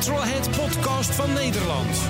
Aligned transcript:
Petrolhead 0.00 0.50
podcast 0.50 1.14
van 1.14 1.32
Nederland. 1.32 2.00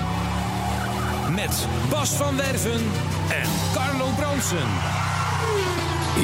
Met 1.35 1.67
Bas 1.89 2.09
van 2.09 2.37
Werven 2.37 2.81
en 3.29 3.49
Carlo 3.73 4.05
Bronsen. 4.15 4.67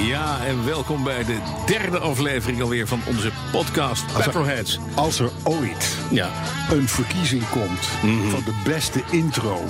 Ja, 0.05 0.45
en 0.45 0.66
welkom 0.66 1.03
bij 1.03 1.23
de 1.23 1.38
derde 1.66 1.99
aflevering 1.99 2.61
alweer 2.61 2.88
van 2.88 3.02
onze 3.08 3.31
podcast 3.52 4.13
Petrolheads. 4.13 4.80
Als 4.95 5.20
er 5.20 5.30
ooit 5.44 5.98
Ja, 6.11 6.30
een 6.72 6.88
verkiezing 6.88 7.49
komt 7.49 7.86
van 8.30 8.44
de 8.45 8.61
beste 8.63 9.03
intro 9.11 9.66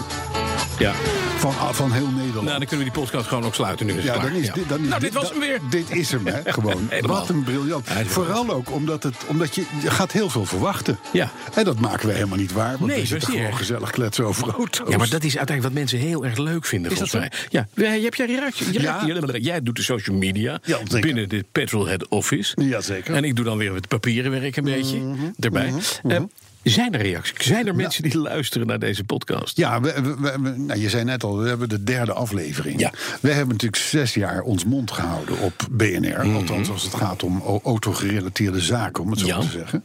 ja. 0.80 0.94
van, 1.38 1.76
van 1.76 1.92
heel 1.92 2.08
Nederland. 2.10 2.46
Nou, 2.48 2.58
dan 2.60 2.68
kunnen 2.68 2.86
we 2.86 2.92
die 2.94 3.02
podcast 3.02 3.28
gewoon 3.28 3.44
ook 3.46 3.56
sluiten 3.56 3.86
nu. 3.86 3.92
Is 3.92 4.04
het 4.04 4.16
ja, 4.16 4.22
dan 4.22 4.32
is, 4.32 4.46
Ja. 4.46 4.54
dit, 4.54 4.70
dan 4.70 4.80
is 4.82 4.88
nou, 4.88 5.02
dit 5.02 5.14
was 5.14 5.30
hem 5.30 5.40
weer. 5.40 5.60
Dit 5.70 5.92
is 5.92 6.12
hem, 6.12 6.26
hè, 6.28 6.42
gewoon. 6.54 6.90
Wat 7.02 7.30
een 7.30 7.44
briljant. 7.44 7.88
Vooral 8.06 8.50
ook 8.50 8.72
omdat, 8.72 9.04
het, 9.04 9.16
omdat 9.28 9.56
je, 9.56 9.64
je 9.82 9.90
gaat 9.90 10.12
heel 10.12 10.30
veel 10.30 10.46
verwachten. 10.46 11.00
Ja. 11.14 11.32
En 11.54 11.64
dat 11.64 11.80
maken 11.80 12.08
we 12.08 12.14
helemaal 12.14 12.38
niet 12.38 12.52
waar. 12.52 12.78
Want 12.78 12.92
Nee, 12.92 13.00
we 13.02 13.06
zitten 13.08 13.30
gewoon 13.32 13.56
gezellig 13.58 13.92
kletsen 13.92 14.26
over 14.26 14.48
auto's. 14.54 14.90
Ja, 14.90 14.98
maar 14.98 15.10
dat 15.10 15.24
is 15.24 15.38
uiteindelijk 15.38 15.62
wat 15.76 15.84
mensen 15.84 16.00
heel 16.10 16.26
erg 16.26 16.38
leuk 16.38 16.66
vinden, 16.66 16.92
Is 16.92 16.98
volgens 16.98 17.20
mij. 17.20 17.32
Ja, 17.50 17.68
jij- 17.74 18.02
heb 18.02 18.14
jij 18.16 18.26
reactie? 18.26 18.72
Jij, 18.72 18.82
Ja. 18.82 19.04
jij- 19.06 19.40
jij 19.40 19.62
doet 19.62 19.76
de 19.76 19.82
social 19.84 20.18
media 20.18 20.60
Ja, 20.64 20.78
zeker. 20.78 21.00
binnen 21.00 21.30
de 21.30 21.46
Petrolhead 21.52 22.08
Office. 22.08 22.62
Jazeker. 22.62 23.16
En 23.16 23.24
ik 23.24 23.36
doe 23.36 23.46
dan 23.46 23.58
weer 23.58 23.74
het 23.74 23.88
papieren 23.88 24.32
werk 24.32 24.56
een 24.56 24.64
beetje 24.64 24.98
Mhm, 24.98 25.26
erbij. 25.40 25.74
Eh, 26.08 26.20
zijn 26.70 26.94
er 26.94 27.02
reacties? 27.02 27.46
Zijn 27.48 27.68
er 27.68 27.76
mensen 27.76 28.04
die 28.04 28.18
luisteren 28.18 28.68
naar 28.68 28.80
deze 28.80 29.04
podcast? 29.04 29.58
Ja, 29.58 29.82
we, 29.82 29.94
we- 30.02 30.38
we- 30.42 30.54
nou, 30.58 30.80
je 30.80 30.90
zei 30.90 31.04
net 31.04 31.24
al, 31.24 31.38
we 31.38 31.48
hebben 31.48 31.70
de 31.70 31.84
derde 31.84 32.14
aflevering. 32.14 32.80
Ja. 32.80 32.92
We 33.22 33.30
hebben 33.30 33.48
natuurlijk 33.48 33.82
zes 33.82 34.14
jaar 34.14 34.42
ons 34.42 34.66
mond 34.66 34.92
gehouden 34.92 35.40
op 35.40 35.68
BNR. 35.72 36.20
Althans, 36.36 36.70
als 36.70 36.84
het 36.84 36.94
gaat 36.96 37.24
om 37.24 37.42
autogerelateerde 37.64 38.60
zaken, 38.62 39.04
om 39.04 39.10
het 39.12 39.20
zo 39.20 39.26
Mhm. 39.28 39.36
Ja. 39.36 39.42
te 39.46 39.52
zeggen. 39.52 39.84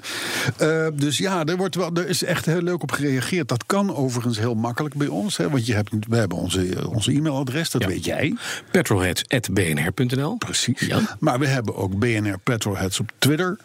Eh, 0.57 0.87
dus 1.01 1.19
ja, 1.19 1.45
er, 1.45 1.57
wordt 1.57 1.75
wel, 1.75 1.91
er 1.95 2.09
is 2.09 2.25
echt 2.25 2.47
heel 2.47 2.63
leuk 2.63 2.83
op 2.83 2.91
gereageerd. 2.93 3.49
Dat 3.49 3.67
kan 3.67 3.97
overigens 3.97 4.39
heel 4.39 4.55
makkelijk 4.55 4.95
bij 4.95 5.07
ons. 5.07 5.37
Hè, 5.37 5.51
want 5.51 5.67
je 5.67 5.75
hebt, 5.75 5.91
we 6.09 6.17
hebben 6.17 6.39
onze, 6.39 6.89
onze 6.89 7.13
e-mailadres, 7.13 7.71
dat 7.71 7.83
Ja. 7.83 7.89
weet 7.89 8.05
jij. 8.05 8.37
Petrolheads.bnr.nl 8.71 10.37
Precies. 10.37 10.81
Ja. 10.81 11.01
Maar 11.21 11.39
we 11.39 11.47
hebben 11.47 11.77
ook 11.77 11.99
BNR 11.99 12.39
Petrolheads 12.39 13.01
op 13.01 13.11
Twitter. 13.19 13.59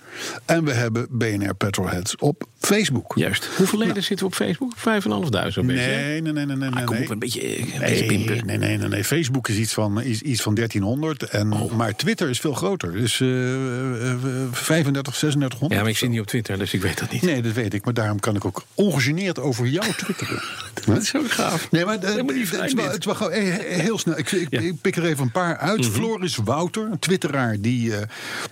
En 0.45 0.63
we 0.63 0.71
hebben 0.73 1.07
BNR 1.11 1.55
Petrolheads 1.55 2.15
op 2.15 2.47
Facebook. 2.59 3.06
Juist. 3.16 3.50
Hoeveel 3.58 3.80
leden 3.80 4.03
zitten 4.03 4.17
we 4.17 4.25
op 4.25 4.33
Facebook? 4.33 4.73
5.500 4.77 5.47
zo'n 5.47 5.66
beetje. 5.67 5.81
hè? 5.81 6.19
Nee, 6.19 6.22
nee, 6.22 6.33
nee, 6.33 6.45
nee, 6.45 6.55
nee. 6.55 6.69
Ah, 6.69 6.89
nee. 6.89 7.03
op, 7.03 7.09
een 7.09 7.19
beetje, 7.19 7.59
een 7.59 7.80
beetje 7.80 8.05
Nee, 8.08 8.41
nee, 8.41 8.58
nee, 8.58 8.77
nee, 8.77 8.88
nee. 8.88 9.03
Facebook 9.03 9.47
is 9.47 9.55
iets 9.55 9.73
van, 9.73 10.02
is, 10.02 10.22
iets 10.22 10.41
van 10.41 10.53
1300. 10.55 11.23
En, 11.23 11.53
Oh. 11.53 11.72
Maar 11.72 11.95
Twitter 11.95 12.30
is 12.30 12.39
veel 12.39 12.53
groter. 12.53 12.91
Dus 12.91 13.19
eh, 13.22 14.11
eh, 14.11 14.17
35, 14.52 15.14
3600. 15.14 15.72
Ja, 15.72 15.81
maar 15.81 15.89
ik 15.89 15.97
zit 15.97 16.09
niet 16.09 16.19
op 16.19 16.27
Twitter, 16.27 16.58
dus 16.58 16.73
ik 16.73 16.81
weet 16.81 16.99
dat 16.99 17.11
niet. 17.11 17.22
Nee, 17.22 17.41
dat 17.41 17.53
weet 17.53 17.73
ik. 17.73 17.86
Maar 17.86 17.94
daarom 17.94 18.19
kan 18.19 18.36
ik 18.36 18.45
ook 18.45 18.64
ongegeneerd 18.73 19.39
over 19.39 19.67
jou 19.67 19.94
twitteren. 19.94 20.42
Dat 20.86 21.02
is 21.02 21.09
zo 21.09 21.21
gaaf. 21.27 21.71
Nee, 21.71 21.86
maar 21.86 21.98
eh, 21.99 22.92
het, 22.92 23.05
wel 23.05 23.15
gewoon 23.15 23.31
eh, 23.31 23.81
heel 23.81 23.98
snel. 23.99 24.17
Ik, 24.17 24.31
ik, 24.31 24.48
Ja. 24.49 24.60
Mhm. 24.60 24.67
ik 24.70 24.81
pik 24.81 24.95
er 24.95 25.05
even 25.05 25.23
een 25.23 25.31
paar 25.31 25.58
uit. 25.58 25.86
Floris 25.86 26.36
Wouter, 26.36 26.83
een 26.92 26.99
twitteraar, 26.99 27.55
die, 27.60 27.95
eh, 27.95 28.02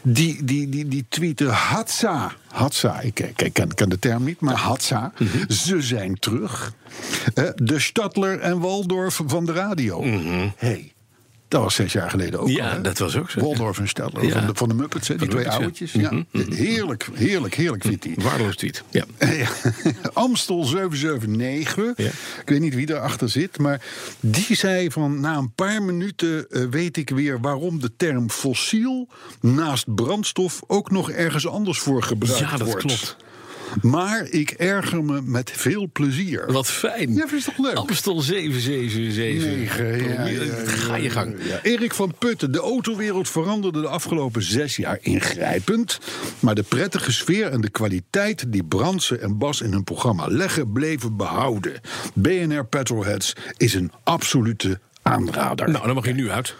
die, 0.01 0.43
die, 0.43 0.69
die, 0.69 0.87
die 0.87 1.05
tweette 1.09 1.45
Hatsa. 1.45 2.31
Hatsa, 2.55 2.99
ik, 2.99 3.19
ik, 3.19 3.53
ken, 3.53 3.73
ken 3.73 3.89
de 3.89 3.99
term 3.99 4.23
niet, 4.23 4.39
maar 4.39 4.55
Hatsa. 4.55 5.11
Mhm. 5.17 5.51
Ze 5.51 5.81
zijn 5.81 6.19
terug. 6.19 6.73
Eh, 7.33 7.49
de 7.55 7.79
Stadler 7.79 8.39
en 8.39 8.59
Waldorf 8.59 9.21
van 9.25 9.45
de 9.45 9.51
radio. 9.51 10.03
hey, 10.55 10.93
dat 11.55 11.63
was 11.63 11.75
zes 11.75 11.93
jaar 11.93 12.09
geleden 12.09 12.39
ook 12.39 12.47
Mhm. 12.47 12.55
Ja, 12.57 12.71
al, 12.75 12.81
dat 12.81 12.97
was 12.97 13.15
ook 13.17 13.29
zo. 13.29 13.39
Waldorf 13.39 13.79
en 13.79 13.87
Stadler 13.87 14.25
Ja. 14.25 14.31
van, 14.31 14.45
de, 14.45 14.51
van 14.53 14.67
de 14.69 14.75
Muppets, 14.75 15.07
hè, 15.07 15.15
die 15.15 15.27
twee 15.27 15.45
Muppets, 15.59 15.91
ja. 15.91 16.11
Mhm. 16.11 16.23
Ja. 16.31 16.55
Heerlijk, 16.55 17.09
heerlijk, 17.13 17.53
heerlijk 17.53 17.83
vindt 17.83 18.03
hij. 18.03 18.13
Waardeloos 18.17 18.55
tweet. 18.55 18.83
Ja. 18.89 19.05
Amstel 20.13 20.63
779. 20.63 22.05
Ja. 22.05 22.11
Ik 22.41 22.49
weet 22.49 22.59
niet 22.59 22.75
wie 22.75 22.85
daarachter 22.85 23.29
zit. 23.29 23.57
Maar 23.57 23.81
die 24.19 24.55
zei 24.55 24.91
van 24.91 25.19
na 25.19 25.37
een 25.37 25.53
paar 25.53 25.83
minuten 25.83 26.49
eh, 26.49 26.63
weet 26.69 26.97
ik 26.97 27.09
weer 27.09 27.39
waarom 27.41 27.79
de 27.79 27.91
term 27.97 28.29
fossiel 28.29 29.07
naast 29.41 29.95
brandstof 29.95 30.61
ook 30.67 30.91
nog 30.91 31.11
ergens 31.11 31.47
anders 31.47 31.79
voor 31.79 32.03
gebruikt 32.03 32.39
Ja, 32.39 32.57
dat 32.57 32.67
wordt. 32.67 32.81
klopt. 32.85 33.15
Maar 33.81 34.27
ik 34.29 34.51
erger 34.51 35.03
me 35.03 35.21
met 35.21 35.51
veel 35.51 35.89
plezier. 35.93 36.51
Wat 36.51 36.67
fijn. 36.67 37.13
Ja, 37.13 37.27
vind 37.27 37.43
je 37.43 37.51
toch 37.51 37.65
leuk? 37.65 37.75
Amstel 37.75 38.21
777. 38.21 39.49
Negen, 39.49 40.03
ja, 40.03 40.65
Ga 40.65 40.95
je 40.95 41.09
gang. 41.09 41.35
Erik 41.63 41.93
van 41.93 42.13
Putten, 42.19 42.51
de 42.51 42.59
autowereld 42.59 43.29
veranderde 43.29 43.81
de 43.81 43.87
afgelopen 43.87 44.43
zes 44.43 44.75
jaar 44.75 44.97
ingrijpend. 45.01 45.99
Maar 46.39 46.55
de 46.55 46.63
prettige 46.63 47.11
sfeer 47.11 47.51
en 47.51 47.61
de 47.61 47.69
kwaliteit 47.69 48.51
die 48.51 48.63
Brandsen 48.63 49.21
en 49.21 49.37
Bas 49.37 49.61
in 49.61 49.71
hun 49.71 49.83
programma 49.83 50.27
leggen, 50.27 50.71
bleven 50.71 51.17
behouden. 51.17 51.73
BNR 52.13 52.65
Petrolheads 52.65 53.33
is 53.57 53.73
een 53.73 53.91
absolute 54.03 54.79
aanrader. 55.01 55.69
Nou, 55.71 55.85
dan 55.85 55.95
mag 55.95 56.05
je 56.05 56.13
nu 56.13 56.29
uit. 56.29 56.55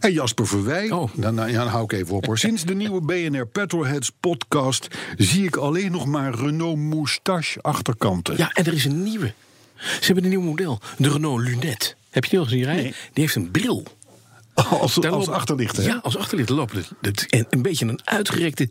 En 0.00 0.12
Jasper 0.12 0.46
Verwij, 0.46 0.90
Oh. 0.90 1.10
dan, 1.14 1.36
dan, 1.36 1.50
hou 1.50 1.84
ik 1.84 1.92
even 1.92 2.14
op 2.16 2.26
hoor. 2.26 2.38
Sinds 2.38 2.64
de 2.64 2.74
nieuwe 2.74 3.00
BNR 3.00 3.46
Petrolheads 3.46 4.10
podcast 4.20 4.88
zie 5.16 5.44
ik 5.44 5.56
alleen 5.56 5.90
nog 5.90 6.06
maar 6.06 6.34
Renault 6.34 6.78
Moustache 6.78 7.62
achterkanten. 7.62 8.34
Ja, 8.36 8.50
en 8.52 8.64
er 8.64 8.72
is 8.72 8.84
een 8.84 9.02
nieuwe. 9.02 9.32
Ze 9.76 10.06
hebben 10.06 10.24
een 10.24 10.30
nieuw 10.30 10.40
model. 10.40 10.80
De 10.96 11.10
Renault 11.10 11.40
Lunette. 11.40 11.94
Heb 12.10 12.24
je 12.24 12.30
die 12.30 12.38
al 12.38 12.44
gezien 12.44 12.64
rijden? 12.64 12.82
Nee. 12.82 12.92
Die 13.12 13.22
heeft 13.24 13.34
een 13.34 13.50
bril. 13.50 13.82
als, 14.70 14.80
als 14.80 14.96
lopen-? 14.96 15.82
Ja, 15.82 15.98
als 16.02 16.16
achterlichten 16.16 16.54
lopen. 16.56 16.84
het- 17.00 17.26
een 17.50 17.62
beetje 17.62 17.86
een 17.86 18.00
uitgerekte 18.04 18.68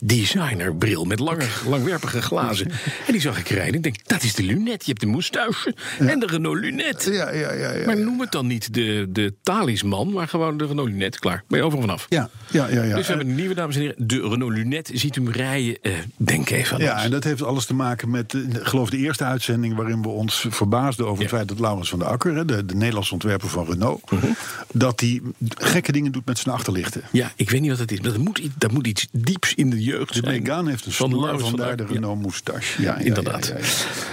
designerbril 0.00 1.04
met 1.04 1.18
lange, 1.18 1.44
langwerpige 1.68 2.22
glazen. 2.22 2.70
En 3.06 3.12
die 3.12 3.20
zag 3.20 3.38
ik 3.38 3.48
rijden. 3.48 3.74
Ik 3.74 3.82
denk, 3.82 4.08
dat 4.08 4.22
is 4.22 4.34
de 4.34 4.42
Lunette. 4.42 4.78
Je 4.84 4.84
hebt 4.90 5.00
de 5.00 5.06
moustache 5.06 5.74
en 5.98 6.18
de 6.20 6.26
Renault 6.26 6.58
Lunette. 6.60 7.12
Ja, 7.12 7.30
ja, 7.32 7.52
ja, 7.52 7.70
ja, 7.72 7.86
Maar 7.86 7.98
noem 7.98 8.20
het 8.20 8.32
dan 8.32 8.46
niet 8.46 8.74
de, 8.74 9.06
de 9.08 9.34
talisman, 9.42 10.12
maar 10.12 10.28
gewoon 10.28 10.56
de 10.56 10.66
Renault 10.66 10.88
Lunette. 10.88 11.18
Klaar, 11.18 11.44
ben 11.48 11.58
je 11.58 11.64
overal 11.64 11.80
vanaf. 11.84 12.06
Ja, 12.08 12.30
ja, 12.50 12.66
ja. 12.68 12.82
ja. 12.82 12.94
Dus 12.96 13.06
we 13.06 13.12
hebben 13.12 13.28
een 13.28 13.34
nieuwe, 13.34 13.54
dames 13.54 13.74
en 13.76 13.80
heren. 13.80 14.06
De 14.06 14.20
Renault 14.20 14.52
Lunette. 14.52 14.98
Ziet 14.98 15.16
u 15.16 15.22
hem 15.22 15.32
rijden? 15.32 15.78
Eh, 15.82 15.92
denk 16.16 16.50
even 16.50 16.74
aan 16.76 16.82
Ja, 16.82 16.94
ons. 16.94 17.04
en 17.04 17.10
dat 17.10 17.24
heeft 17.24 17.42
alles 17.42 17.66
te 17.66 17.74
maken 17.74 18.10
met, 18.10 18.34
eh, 18.34 18.40
geloof 18.52 18.90
de 18.90 18.96
eerste 18.96 19.24
uitzending... 19.24 19.74
waarin 19.76 20.02
we 20.02 20.08
ons 20.08 20.46
verbaasden 20.48 21.06
over 21.06 21.22
het 21.22 21.32
feit 21.32 21.48
dat 21.48 21.58
Laurens 21.58 21.88
van 21.90 21.98
der 21.98 22.08
Akker... 22.08 22.46
de, 22.46 22.64
de 22.66 22.74
Nederlandse 22.74 23.12
ontwerper 23.12 23.48
van 23.48 23.66
Renault... 23.66 24.10
Mhm. 24.10 24.26
dat 24.72 25.00
hij 25.00 25.20
gekke 25.48 25.92
dingen 25.92 26.12
doet 26.12 26.26
met 26.26 26.38
zijn 26.38 26.54
achterlichten. 26.54 27.02
Ja, 27.12 27.32
ik 27.36 27.50
weet 27.50 27.60
niet 27.60 27.70
wat 27.70 27.78
het 27.78 27.92
is. 27.92 28.00
Maar 28.00 28.10
dat 28.12 28.18
moet, 28.20 28.38
iets- 28.38 28.54
dat 28.58 28.72
moet 28.72 28.86
iets 28.86 29.08
dieps 29.12 29.54
in 29.54 29.70
de 29.70 29.82
jeugd 29.82 30.14
De 30.14 30.20
zijn. 30.24 30.42
Megane 30.42 30.70
heeft 30.70 30.86
een 30.86 30.92
Van 30.92 31.08
snor, 31.08 31.20
Laurens 31.20 31.42
van 31.42 31.50
vandaar 31.50 31.70
de 31.70 31.76
der- 31.76 31.86
ja. 31.86 31.92
Renault 32.00 32.20
Moustache. 32.22 32.82
Ja, 32.82 32.98
ja, 32.98 33.04
Inderdaad. 33.04 33.46
ja, 33.46 33.54
ja, 33.58 33.60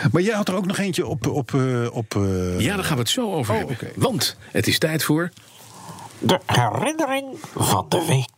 ja. 0.01 0.09
Maar 0.11 0.21
jij 0.21 0.35
had 0.35 0.47
er 0.47 0.55
ook 0.55 0.65
nog 0.65 0.77
eentje 0.77 1.05
op... 1.07 1.27
op, 1.27 1.53
eh, 1.53 1.87
op 1.91 2.15
eh, 2.15 2.59
Ja, 2.59 2.75
daar 2.75 2.83
gaan 2.83 2.95
we 2.95 3.01
het 3.01 3.09
zo 3.11 3.31
over 3.33 3.53
Oh, 3.53 3.59
hebben. 3.59 3.77
Want 3.95 4.37
het 4.51 4.67
is 4.67 4.77
tijd 4.77 5.03
voor... 5.03 5.29
De 6.19 6.39
herinnering 6.45 7.25
van 7.55 7.85
de 7.89 8.05
week. 8.07 8.36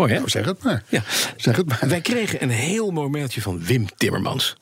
Mooi, 0.00 0.12
hè? 0.12 0.18
nou, 0.18 0.30
zeg 0.30 0.44
het 0.44 0.62
maar. 0.62 0.82
Ja. 0.88 1.02
Zeg 1.36 1.56
het 1.56 1.68
maar. 1.68 1.80
Wij 1.88 2.00
kregen 2.00 2.42
een 2.42 2.50
heel 2.50 2.90
mooi 2.90 3.08
mailtje 3.08 3.40
van 3.40 3.64
Wim 3.64 3.86
Timmermans. 3.96 4.56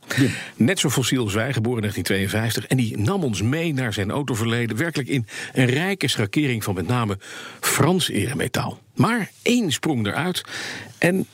Net 0.57 0.79
zo 0.79 0.91
fossiel 0.91 1.25
als 1.25 1.35
wij, 1.35 1.53
geboren 1.53 1.83
in 1.83 1.91
1952. 1.93 2.67
En 2.67 2.77
die 2.77 2.99
nam 2.99 3.25
ons 3.25 3.43
mee 3.43 3.75
naar 3.75 3.93
zijn 3.93 4.11
autoverleden. 4.11 4.77
Werkelijk 4.77 5.09
in 5.09 5.27
een 5.53 5.67
rijke 5.67 6.09
schakering 6.09 6.65
van 6.65 6.75
met 6.75 6.87
name 6.87 7.19
Frans 7.61 8.09
eremetaal. 8.09 8.79
Maar 8.95 9.31
één 9.43 9.73
sprong 9.73 10.07
eruit. 10.07 10.43
En 10.99 11.27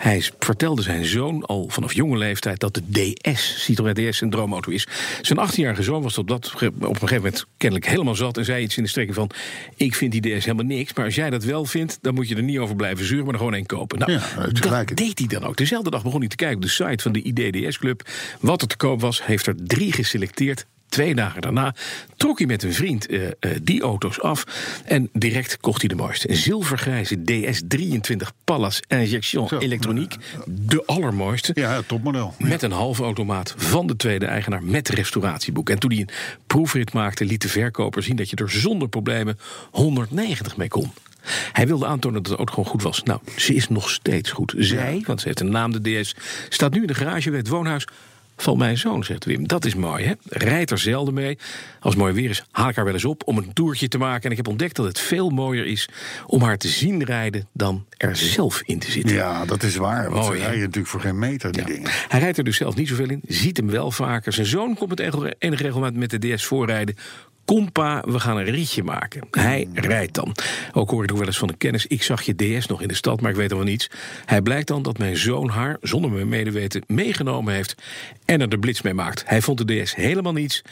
hij 0.00 0.22
vertelde 0.38 0.82
zijn 0.82 1.04
zoon 1.04 1.46
al 1.46 1.68
vanaf 1.68 1.92
jonge 1.92 2.16
leeftijd 2.16 2.60
dat 2.60 2.74
de 2.74 3.14
DS, 3.22 3.64
Citroën 3.64 3.94
DS, 3.94 4.20
een 4.20 4.30
droomauto 4.30 4.70
is. 4.70 4.86
Zijn 5.20 5.48
18-jarige 5.48 5.82
zoon 5.82 6.02
was 6.02 6.18
op, 6.18 6.28
dat, 6.28 6.52
op 6.54 6.62
een 6.62 6.96
gegeven 6.96 7.16
moment 7.16 7.46
kennelijk 7.56 7.88
helemaal 7.88 8.14
zat. 8.14 8.36
En 8.36 8.44
zei 8.44 8.62
iets 8.62 8.76
in 8.76 8.82
de 8.82 8.88
strekking 8.88 9.16
van: 9.16 9.30
Ik 9.76 9.94
vind 9.94 10.12
die 10.12 10.20
DS 10.20 10.44
helemaal 10.44 10.64
niks. 10.64 10.94
Maar 10.94 11.04
als 11.04 11.14
jij 11.14 11.30
dat 11.30 11.44
wel 11.44 11.64
vindt, 11.64 11.98
dan 12.00 12.14
moet 12.14 12.28
je 12.28 12.36
er 12.36 12.42
niet 12.42 12.58
over 12.58 12.76
blijven 12.76 13.04
zuren, 13.04 13.24
maar 13.24 13.32
er 13.32 13.38
gewoon 13.38 13.54
één 13.54 13.66
kopen. 13.66 13.98
Nou, 13.98 14.12
Ja, 14.12 14.20
dat 14.36 14.96
deed 14.96 15.18
hij 15.18 15.28
dan 15.28 15.44
ook. 15.44 15.56
Dezelfde 15.56 15.90
dag 15.90 16.02
begon 16.02 16.20
hij 16.20 16.28
te 16.28 16.36
kijken 16.36 16.56
op 16.56 16.62
de 16.62 16.68
site 16.68 17.02
van 17.02 17.12
de 17.12 17.22
IDDS-club. 17.22 18.08
Wat 18.40 18.62
er 18.62 18.68
te 18.68 18.76
koop 18.76 19.00
was, 19.00 19.26
heeft 19.26 19.46
er 19.46 19.54
drie 19.56 19.92
geselecteerd. 19.92 20.66
Twee 20.90 21.14
dagen 21.14 21.40
daarna 21.40 21.74
trok 22.16 22.38
hij 22.38 22.46
met 22.46 22.62
een 22.62 22.74
vriend 22.74 23.06
eh, 23.06 23.26
eh, 23.26 23.32
die 23.62 23.82
auto's 23.82 24.20
af. 24.20 24.44
En 24.84 25.08
direct 25.12 25.56
kocht 25.60 25.80
hij 25.80 25.88
de 25.88 25.94
mooiste. 25.94 26.30
Een 26.30 26.36
zilvergrijze 26.36 27.16
DS23 27.16 28.26
Pallas 28.44 28.80
Injection 28.88 29.48
Zo. 29.48 29.58
Elektroniek. 29.58 30.16
De 30.46 30.82
allermooiste. 30.86 31.52
Ja, 31.54 31.82
topmodel. 31.86 32.34
Met 32.38 32.62
een 32.62 32.72
halve 32.72 33.02
automaat 33.02 33.54
van 33.56 33.86
de 33.86 33.96
tweede 33.96 34.26
eigenaar 34.26 34.62
met 34.62 34.88
restauratieboek. 34.88 35.70
En 35.70 35.78
toen 35.78 35.90
hij 35.90 36.00
een 36.00 36.10
proefrit 36.46 36.92
maakte, 36.92 37.24
liet 37.24 37.42
de 37.42 37.48
verkoper 37.48 38.02
zien 38.02 38.16
dat 38.16 38.30
je 38.30 38.36
er 38.36 38.50
zonder 38.50 38.88
problemen 38.88 39.38
190 39.70 40.56
mee 40.56 40.68
kon. 40.68 40.92
Hij 41.52 41.66
wilde 41.66 41.86
aantonen 41.86 42.22
dat 42.22 42.32
de 42.32 42.38
auto 42.38 42.52
gewoon 42.52 42.70
goed 42.70 42.82
was. 42.82 43.02
Nou, 43.02 43.20
ze 43.36 43.54
is 43.54 43.68
nog 43.68 43.90
steeds 43.90 44.30
goed. 44.30 44.54
Zij, 44.56 45.02
want 45.06 45.20
ze 45.20 45.26
heeft 45.26 45.40
een 45.40 45.50
naam, 45.50 45.82
de 45.82 46.00
DS, 46.00 46.14
staat 46.48 46.72
nu 46.72 46.80
in 46.80 46.86
de 46.86 46.94
garage 46.94 47.30
bij 47.30 47.38
het 47.38 47.48
woonhuis 47.48 47.86
van 48.42 48.58
mijn 48.58 48.78
zoon, 48.78 49.04
zegt 49.04 49.24
Wim. 49.24 49.46
Dat 49.48 49.64
is 49.64 49.74
mooi, 49.74 50.04
hè? 50.04 50.12
Rijdt 50.28 50.70
er 50.70 50.78
zelden 50.78 51.14
mee. 51.14 51.38
Als 51.80 51.94
het 51.94 52.02
mooi 52.02 52.12
weer 52.14 52.30
is, 52.30 52.44
haal 52.50 52.68
ik 52.68 52.76
haar 52.76 52.84
wel 52.84 52.94
eens 52.94 53.04
op 53.04 53.22
om 53.26 53.36
een 53.36 53.52
toertje 53.52 53.88
te 53.88 53.98
maken. 53.98 54.22
En 54.24 54.30
ik 54.30 54.36
heb 54.36 54.48
ontdekt 54.48 54.76
dat 54.76 54.86
het 54.86 54.98
veel 55.00 55.30
mooier 55.30 55.66
is 55.66 55.88
om 56.26 56.42
haar 56.42 56.56
te 56.58 56.68
zien 56.68 57.04
rijden 57.04 57.48
dan 57.52 57.86
er 57.96 58.16
zelf 58.16 58.62
in 58.64 58.78
te 58.78 58.90
zitten. 58.90 59.14
Ja, 59.14 59.44
dat 59.44 59.62
is 59.62 59.76
waar. 59.76 60.10
Want 60.10 60.24
Mooi, 60.26 60.36
ze 60.38 60.42
rijden 60.42 60.60
natuurlijk 60.60 60.88
voor 60.88 61.00
geen 61.00 61.18
meter, 61.18 61.52
die 61.52 61.60
Ja. 61.60 61.66
dingen. 61.66 61.90
Hij 62.08 62.20
rijdt 62.20 62.38
er 62.38 62.44
dus 62.44 62.56
zelf 62.56 62.74
niet 62.76 62.88
zoveel 62.88 63.08
in, 63.10 63.20
ziet 63.26 63.56
hem 63.56 63.70
wel 63.70 63.90
vaker. 63.90 64.32
Zijn 64.32 64.46
zoon 64.46 64.74
komt 64.74 64.88
met 64.90 65.00
enige 65.00 65.34
enige 65.38 65.62
regelmaat 65.62 65.94
met 65.94 66.10
de 66.10 66.34
DS 66.34 66.44
voorrijden. 66.44 66.94
Kompa, 67.50 68.02
we 68.06 68.20
gaan 68.20 68.36
een 68.36 68.44
ritje 68.44 68.82
maken. 68.82 69.22
Hij 69.30 69.68
rijdt 69.72 70.14
dan. 70.14 70.34
Ook 70.72 70.90
hoor 70.90 71.02
ik 71.02 71.10
wel 71.10 71.26
eens 71.26 71.38
van 71.38 71.48
een 71.48 71.56
kennis. 71.56 71.86
Ik 71.86 72.02
zag 72.02 72.22
je 72.22 72.34
DS 72.34 72.66
nog 72.66 72.82
in 72.82 72.88
de 72.88 72.94
stad, 72.94 73.20
maar 73.20 73.30
ik 73.30 73.36
weet 73.36 73.50
al 73.50 73.56
wel 73.56 73.66
niets. 73.66 73.90
Hij 74.24 74.42
blijkt 74.42 74.68
dan 74.68 74.82
dat 74.82 74.98
mijn 74.98 75.16
zoon 75.16 75.48
haar, 75.48 75.76
zonder 75.80 76.10
mijn 76.10 76.28
medeweten, 76.28 76.82
meegenomen 76.86 77.54
heeft. 77.54 77.74
En 78.24 78.40
er 78.40 78.48
de 78.48 78.58
blitz 78.58 78.80
mee 78.80 78.94
maakt. 78.94 79.22
Hij 79.26 79.40
vond 79.40 79.66
de 79.66 79.82
DS 79.82 79.94
helemaal 79.94 80.32
niets. 80.32 80.62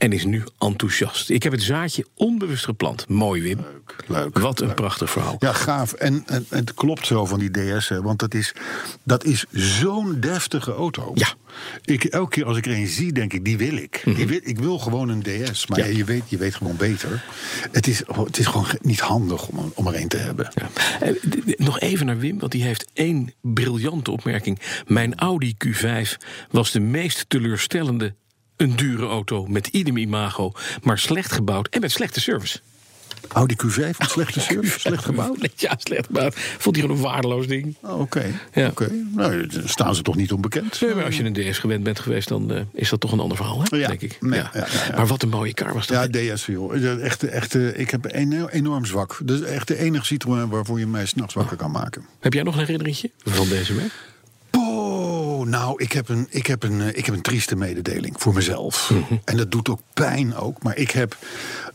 En 0.00 0.12
is 0.12 0.24
nu 0.24 0.44
enthousiast. 0.58 1.30
Ik 1.30 1.42
heb 1.42 1.52
het 1.52 1.62
zaadje 1.62 2.06
onbewust 2.14 2.64
geplant. 2.64 3.08
Mooi, 3.08 3.42
Wim. 3.42 3.58
Leuk. 4.06 4.38
Wat 4.38 4.60
een 4.60 4.74
prachtig 4.74 5.10
verhaal. 5.10 5.36
Ja, 5.38 5.52
gaaf. 5.52 5.92
En, 5.92 6.22
en 6.26 6.46
het 6.48 6.74
klopt 6.74 7.06
zo 7.06 7.26
van 7.26 7.38
die 7.38 7.50
DS, 7.50 7.88
want 7.88 8.18
dat 8.18 8.34
is, 8.34 8.52
dat 9.02 9.24
is 9.24 9.44
zo'n 9.50 10.20
deftige 10.20 10.72
auto. 10.72 11.10
Ja. 11.14 11.28
Ik, 11.84 12.04
elke 12.04 12.30
keer 12.30 12.44
als 12.44 12.56
ik 12.56 12.66
er 12.66 12.72
een 12.72 12.86
zie, 12.86 13.12
denk 13.12 13.32
ik, 13.32 13.44
die 13.44 13.56
wil 13.58 13.76
ik. 13.76 14.02
die 14.04 14.26
wil, 14.26 14.40
ik 14.42 14.58
wil 14.58 14.78
gewoon 14.78 15.08
een 15.08 15.22
DS. 15.22 15.66
Maar 15.66 15.78
Mhm. 15.78 15.88
Ja. 15.90 15.96
je, 15.96 16.04
weet, 16.04 16.22
je 16.30 16.36
weet 16.36 16.54
gewoon 16.54 16.76
beter. 16.76 17.24
Het 17.72 17.86
is, 17.86 18.02
het 18.24 18.38
is 18.38 18.46
gewoon 18.46 18.66
niet 18.80 19.00
handig 19.00 19.46
om, 19.48 19.58
er- 19.58 19.70
om 19.74 19.86
er 19.86 19.94
een 20.00 20.08
te 20.08 20.16
hebben. 20.16 20.52
Ja. 20.54 20.68
Eh, 21.00 21.14
Nog 21.56 21.80
even 21.80 22.06
naar 22.06 22.18
Wim, 22.18 22.38
want 22.38 22.52
die 22.52 22.62
heeft 22.62 22.90
één 22.92 23.32
briljante 23.42 24.10
opmerking. 24.10 24.58
Mijn 24.86 25.18
Audi 25.18 25.54
Q5 25.66 26.16
was 26.50 26.70
de 26.70 26.80
meest 26.80 27.24
teleurstellende 27.28 28.14
een 28.60 28.76
dure 28.76 29.06
auto 29.06 29.46
met 29.46 29.66
idem 29.66 29.96
imago, 29.96 30.52
maar 30.82 30.98
slecht 30.98 31.32
gebouwd 31.32 31.68
en 31.68 31.80
met 31.80 31.90
slechte 31.90 32.20
service. 32.20 32.58
Audi 33.32 33.54
Q5, 33.64 33.78
een 33.78 33.94
slechte 33.98 34.40
service, 34.50 34.80
slecht 34.80 35.04
gebouwd. 35.04 35.38
Ja, 35.56 35.74
slecht 35.78 36.06
gebouwd. 36.06 36.34
Vond 36.36 36.76
hij 36.76 36.84
gewoon 36.84 37.00
een 37.00 37.02
waardeloos 37.10 37.46
ding. 37.46 37.76
Oh, 37.82 38.00
Oké, 38.00 38.24
Ja. 38.54 38.66
oké. 38.68 38.90
Nou, 39.14 39.46
staan 39.64 39.94
ze 39.94 40.02
toch 40.02 40.16
niet 40.16 40.32
onbekend? 40.32 40.80
Nee, 40.80 40.94
maar 40.94 41.04
als 41.04 41.16
je 41.16 41.24
een 41.24 41.52
DS 41.52 41.58
gewend 41.58 41.82
bent 41.84 41.98
geweest, 41.98 42.28
dan 42.28 42.52
eh, 42.52 42.60
is 42.72 42.90
dat 42.90 43.00
toch 43.00 43.12
een 43.12 43.20
ander 43.20 43.36
verhaal, 43.36 43.62
hè? 43.68 43.76
Ja. 43.76 43.88
denk 43.88 44.00
ik. 44.00 44.16
Nee, 44.20 44.40
ja. 44.52 44.66
Maar 44.96 45.06
wat 45.06 45.22
een 45.22 45.28
mooie 45.28 45.54
kar 45.54 45.74
was 45.74 45.86
dat. 45.86 46.14
Ja, 46.14 46.34
DS, 46.34 46.46
joh. 46.46 47.02
Echt, 47.02 47.22
echt, 47.22 47.54
ik 47.54 47.90
heb 47.90 48.04
een 48.14 48.46
enorm 48.48 48.84
zwak. 48.84 49.20
Dat 49.24 49.40
is 49.40 49.46
echt 49.46 49.68
de 49.68 49.78
enige 49.78 50.04
Citroën 50.04 50.48
waarvoor 50.48 50.78
je 50.78 50.86
mij 50.86 51.06
s'nachts 51.06 51.34
wakker 51.34 51.56
kan 51.56 51.70
maken. 51.70 52.04
Heb 52.20 52.32
jij 52.32 52.42
nog 52.42 52.54
een 52.54 52.60
herinneringetje 52.60 53.10
van 53.24 53.48
deze 53.48 53.72
merk? 53.72 53.92
Nou, 55.50 55.82
ik 55.82 55.92
heb, 55.92 56.08
een, 56.08 56.26
ik, 56.30 56.46
heb 56.46 56.62
een, 56.62 56.80
eh, 56.80 56.86
ik 56.86 57.06
heb 57.06 57.14
een 57.14 57.22
trieste 57.22 57.56
mededeling 57.56 58.14
voor 58.18 58.34
mezelf. 58.34 58.90
Mhm. 58.90 59.14
En 59.24 59.36
dat 59.36 59.50
doet 59.50 59.68
ook 59.68 59.80
pijn 59.94 60.36
ook. 60.36 60.62
Maar 60.62 60.76
ik 60.76 60.90
heb, 60.90 61.16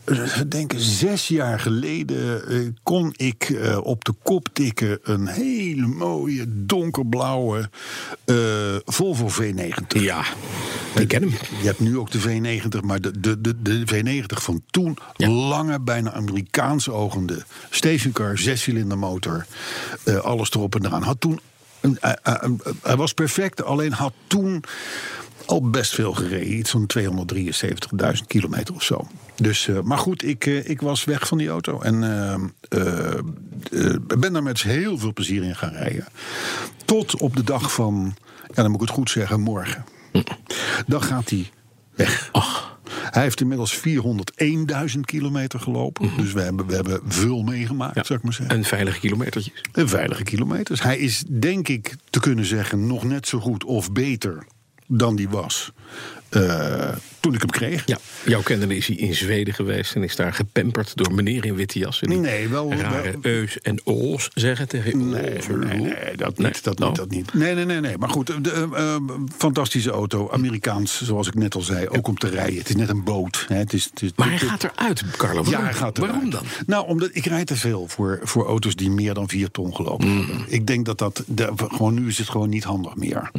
eh, 0.04 0.16
we 0.16 0.48
denken 0.48 0.80
zes 0.80 1.28
jaar 1.28 1.60
geleden... 1.60 2.48
eh, 2.48 2.58
kon 2.82 3.12
ik 3.16 3.56
op 3.82 4.04
de 4.04 4.14
kop 4.22 4.48
tikken 4.52 4.98
een 5.02 5.26
hele 5.26 5.86
mooie 5.86 6.44
donkerblauwe 6.48 7.70
Volvo 8.84 9.28
V90. 9.28 10.00
Ja, 10.00 10.24
ik 10.94 11.08
ken 11.08 11.22
hem. 11.22 11.30
Je 11.60 11.66
hebt 11.66 11.80
nu 11.80 11.98
ook 11.98 12.10
de 12.10 12.20
V90, 12.20 12.80
maar 12.80 13.00
de, 13.00 13.20
de, 13.20 13.40
de, 13.40 13.62
de 13.62 13.82
V90 13.94 14.24
van 14.26 14.62
toen... 14.70 14.96
lange, 15.16 15.80
bijna 15.80 16.12
Amerikaanse 16.12 16.92
ogende 16.92 17.44
stationcar, 17.70 18.38
zescilinder 18.38 18.98
motor... 18.98 19.46
alles 20.22 20.50
erop 20.50 20.74
en 20.74 20.86
eraan. 20.86 21.02
Had 21.02 21.20
toen, 21.20 21.40
eh, 21.94 22.12
eh, 22.22 22.50
hij 22.82 22.96
was 22.96 23.12
perfect, 23.12 23.64
alleen 23.64 23.92
had 23.92 24.12
toen 24.26 24.64
al 25.46 25.70
best 25.70 25.94
veel 25.94 26.12
gereden. 26.12 26.58
Iets 26.58 26.70
van 26.70 26.86
273.000 26.98 28.26
kilometer 28.26 28.74
of 28.74 28.82
zo. 28.82 29.06
Dus, 29.36 29.68
eh, 29.68 29.80
maar 29.80 29.98
goed, 29.98 30.24
ik, 30.24 30.46
ik 30.46 30.80
was 30.80 31.04
weg 31.04 31.26
van 31.26 31.38
die 31.38 31.48
auto. 31.48 31.80
En 31.80 32.02
eh, 32.68 33.14
ben 34.18 34.32
daar 34.32 34.42
met 34.42 34.62
heel 34.62 34.98
veel 34.98 35.12
plezier 35.12 35.42
in 35.42 35.56
gaan 35.56 35.72
rijden. 35.72 36.06
Tot 36.84 37.16
op 37.16 37.36
de 37.36 37.44
dag 37.44 37.72
van, 37.72 38.14
ja, 38.46 38.62
dan 38.62 38.70
moet 38.70 38.80
ik 38.80 38.86
het 38.86 38.96
goed 38.96 39.10
zeggen, 39.10 39.40
morgen. 39.40 39.84
Dan 40.86 41.02
gaat 41.02 41.30
hij 41.30 41.50
weg. 41.94 42.30
Hij 43.16 43.24
heeft 43.24 43.40
inmiddels 43.40 43.80
401.000 44.94 45.00
kilometer 45.00 45.60
gelopen. 45.60 46.10
Dus 46.16 46.32
we 46.32 46.40
hebben, 46.40 46.66
we 46.66 46.74
hebben 46.74 47.00
veel 47.06 47.42
meegemaakt, 47.42 47.94
Ja. 47.94 48.04
zou 48.04 48.18
ik 48.18 48.24
maar 48.24 48.34
zeggen. 48.34 48.56
En 48.56 48.64
veilige 48.64 48.98
kilometertjes. 49.00 49.62
En 49.72 49.88
veilige 49.88 50.22
kilometers. 50.22 50.82
Hij 50.82 50.98
is, 50.98 51.24
denk 51.28 51.68
ik, 51.68 51.94
te 52.10 52.20
kunnen 52.20 52.44
zeggen, 52.44 52.86
nog 52.86 53.04
net 53.04 53.28
zo 53.28 53.38
goed 53.40 53.64
of 53.64 53.92
beter 53.92 54.46
dan 54.86 55.16
die 55.16 55.28
was 55.28 55.72
eh, 56.28 56.88
toen 57.26 57.34
ik 57.34 57.40
hem 57.40 57.50
kreeg. 57.50 57.82
Ja, 57.86 57.98
jouw 58.24 58.42
kennende 58.42 58.76
is 58.76 58.86
hij 58.86 58.96
in 58.96 59.14
Zweden 59.14 59.54
geweest 59.54 59.94
en 59.94 60.02
is 60.02 60.16
daar 60.16 60.32
gepamperd 60.32 60.96
door 60.96 61.14
meneer 61.14 61.44
in 61.44 61.54
witte 61.54 61.78
jas. 61.78 62.02
En 62.02 62.20
Nee, 62.20 62.48
wel- 62.48 62.72
Rare 62.72 63.02
wel- 63.10 63.32
eus 63.32 63.60
en 63.60 63.80
oos 63.84 64.30
zeggen 64.34 64.68
tegen 64.68 65.08
Nee, 65.10 65.38
nee, 65.48 65.78
nee, 65.80 66.16
dat 66.16 66.38
Nee, 66.38 66.46
niet. 66.46 66.64
Dat 66.64 66.78
nou. 66.78 66.90
niet, 66.90 66.98
dat 67.00 67.10
niet. 67.10 67.34
Nee, 67.34 67.54
nee, 67.54 67.64
nee, 67.64 67.80
nee. 67.80 67.98
Maar 67.98 68.08
goed, 68.08 68.44
de, 68.44 68.50
eh, 68.50 68.94
eh, 68.94 69.00
fantastische 69.36 69.90
auto. 69.90 70.30
Amerikaans, 70.30 71.02
zoals 71.02 71.26
ik 71.26 71.34
net 71.34 71.54
al 71.54 71.60
zei, 71.60 71.88
ook 71.88 72.08
om 72.08 72.18
te 72.18 72.28
rijden. 72.28 72.58
Het 72.58 72.68
is 72.68 72.74
net 72.76 72.88
een 72.88 73.04
boot. 73.04 73.44
Hè. 73.48 73.56
Het 73.56 73.72
is, 73.72 73.84
het 73.84 74.02
is, 74.02 74.10
Maar 74.16 74.28
hij 74.28 74.38
gaat 74.38 74.64
eruit, 74.64 75.02
Carlo. 75.16 75.42
Ja, 75.44 75.44
Waarom, 75.50 75.64
hij 75.64 75.74
gaat 75.74 75.98
waarom 75.98 76.16
eruit. 76.18 76.32
dan? 76.32 76.42
Nou, 76.66 76.86
omdat 76.86 77.10
ik 77.12 77.26
rijd 77.26 77.46
te 77.46 77.56
veel 77.56 77.86
voor, 77.88 78.20
voor 78.22 78.46
auto's 78.46 78.74
die 78.76 78.90
meer 78.90 79.14
dan 79.14 79.28
4 79.28 79.50
ton 79.50 79.74
gelopen 79.74 80.08
Mm. 80.08 80.16
hebben. 80.18 80.44
Ik 80.48 80.66
denk 80.66 80.86
dat 80.86 80.98
dat. 80.98 81.22
De, 81.26 81.52
gewoon, 81.56 81.94
nu 81.94 82.08
is 82.08 82.18
het 82.18 82.28
gewoon 82.28 82.48
niet 82.48 82.64
handig 82.64 82.96
meer. 82.96 83.30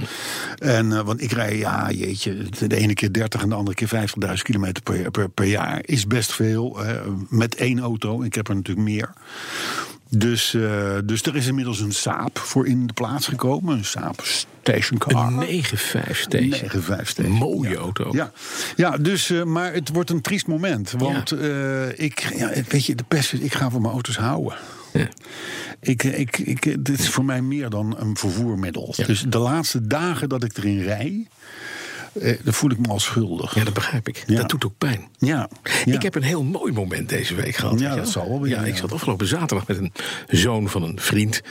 En, 0.57 0.91
eh, 0.93 1.01
want 1.01 1.21
ik 1.21 1.31
rij, 1.31 1.57
ja, 1.57 1.91
jeetje, 1.91 2.37
de 2.67 2.75
ene 2.75 2.93
keer 2.93 3.11
30 3.13 3.41
en 3.41 3.49
de 3.49 3.55
andere 3.55 3.75
keer 3.77 4.09
50.000 4.27 4.33
kilometer 4.41 4.83
per, 4.83 5.11
per, 5.11 5.29
per 5.29 5.45
jaar. 5.45 5.79
Is 5.85 6.07
best 6.07 6.33
veel. 6.33 6.77
Hè, 6.77 6.99
met 7.29 7.55
één 7.55 7.79
auto. 7.79 8.21
Ik 8.21 8.33
heb 8.35 8.47
er 8.47 8.55
natuurlijk 8.55 8.87
meer. 8.87 9.09
Dus, 10.09 10.53
eh, 10.53 10.97
dus 11.03 11.21
er 11.21 11.35
is 11.35 11.47
inmiddels 11.47 11.79
een 11.79 11.91
Saab 11.93 12.37
voor 12.37 12.67
in 12.67 12.87
de 12.87 12.93
plaats 12.93 13.27
gekomen. 13.27 13.77
Een 13.77 13.85
Saab 13.85 14.21
Station 14.23 14.99
Car. 14.99 15.27
Een 15.27 15.63
9-5 15.63 16.19
station. 16.19 16.49
9-5 16.49 17.07
station. 17.09 17.31
Mooie 17.33 17.69
Ja. 17.69 17.75
auto. 17.75 18.09
Ja, 18.11 18.31
ja 18.75 18.97
dus, 18.97 19.29
eh, 19.29 19.43
maar 19.43 19.73
het 19.73 19.89
wordt 19.89 20.09
een 20.09 20.21
triest 20.21 20.47
moment. 20.47 20.91
Want 20.97 21.31
eh, 21.31 21.99
ik, 21.99 22.33
ja, 22.37 22.51
weet 22.67 22.85
je, 22.85 22.95
de 22.95 23.03
pest 23.07 23.33
is, 23.33 23.39
ik 23.39 23.53
ga 23.53 23.69
van 23.69 23.81
mijn 23.81 23.93
auto's 23.93 24.17
houden. 24.17 24.57
Ja. 24.93 25.07
Ik, 25.79 26.03
ik, 26.03 26.37
ik, 26.37 26.85
dit 26.85 26.99
is 26.99 27.09
voor 27.09 27.25
mij 27.25 27.41
meer 27.41 27.69
dan 27.69 27.95
een 27.99 28.17
vervoermiddel. 28.17 28.93
Dus 29.05 29.25
de 29.29 29.37
laatste 29.37 29.87
dagen 29.87 30.29
dat 30.29 30.43
ik 30.43 30.57
erin 30.57 30.81
rij, 30.81 31.27
eh, 32.21 32.37
dan 32.43 32.53
voel 32.53 32.71
ik 32.71 32.79
me 32.79 32.87
al 32.87 32.99
schuldig. 32.99 33.55
Ja, 33.55 33.63
dat 33.63 33.73
begrijp 33.73 34.07
ik. 34.07 34.23
Ja. 34.27 34.35
Dat 34.35 34.49
doet 34.49 34.65
ook 34.65 34.77
pijn. 34.77 35.07
Ja, 35.17 35.49
ja. 35.85 35.93
Ik 35.93 36.01
heb 36.01 36.15
een 36.15 36.23
heel 36.23 36.43
mooi 36.43 36.73
moment 36.73 37.09
deze 37.09 37.35
week 37.35 37.55
gehad. 37.55 37.79
Ja, 37.79 37.93
je 37.93 37.99
dat 37.99 38.09
zal 38.09 38.29
wel 38.29 38.41
weer, 38.41 38.51
Ja, 38.51 38.63
ik 38.63 38.77
zat 38.77 38.91
afgelopen 38.91 39.27
zaterdag 39.27 39.67
met 39.67 39.77
een 39.77 39.91
zoon 40.27 40.69
van 40.69 40.83
een 40.83 40.99
vriend 40.99 41.41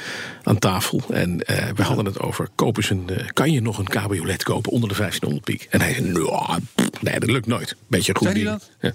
aan 0.43 0.59
tafel. 0.59 1.03
En 1.11 1.43
eh, 1.45 1.69
we 1.75 1.83
hadden 1.83 2.05
het 2.05 2.21
over, 2.21 2.49
kopen 2.55 2.85
ze 2.85 2.93
een, 2.93 3.09
eh, 3.09 3.27
kan 3.33 3.53
je 3.53 3.63
nog 3.63 3.79
een 3.79 3.89
cabriolet 3.89 4.43
kopen 4.43 4.73
onder 4.73 4.89
de 4.89 4.95
1500 4.95 5.45
piek? 5.45 5.67
En 5.71 5.81
hij 5.81 5.93
zei, 5.95 6.13
nou, 6.13 6.61
nee, 7.01 7.21
dat 7.21 7.31
lukt 7.31 7.47
nooit. 7.47 7.77
Beetje 7.87 8.15
goed 8.17 8.35
ding. 8.35 8.45
dat? 8.45 8.71
Ja. 8.81 8.93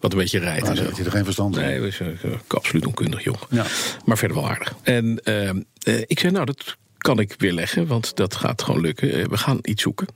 Wat 0.00 0.12
een 0.12 0.18
beetje 0.18 0.38
rijdt 0.38 0.66
zo. 0.66 0.72
heeft 0.72 0.96
hij 0.96 1.04
er 1.04 1.10
geen 1.10 1.24
verstand 1.24 1.54
van. 1.54 1.64
Nee, 1.64 1.92
eh, 1.98 2.30
absoluut 2.46 2.86
onkundig 2.86 3.24
jong. 3.24 3.38
Ja. 3.50 3.66
Maar 4.04 4.18
verder 4.18 4.36
wel 4.36 4.48
aardig. 4.48 4.74
En 4.82 5.20
ehm, 5.24 5.60
eh, 5.78 6.00
ik 6.06 6.20
zei, 6.20 6.32
nou, 6.32 6.44
dat 6.44 6.76
kan 6.98 7.18
ik 7.18 7.34
weer 7.38 7.52
leggen, 7.52 7.86
want 7.86 8.16
dat 8.16 8.34
gaat 8.34 8.62
gewoon 8.62 8.80
lukken. 8.80 9.30
We 9.30 9.36
gaan 9.36 9.58
iets 9.62 9.82
zoeken. 9.82 10.06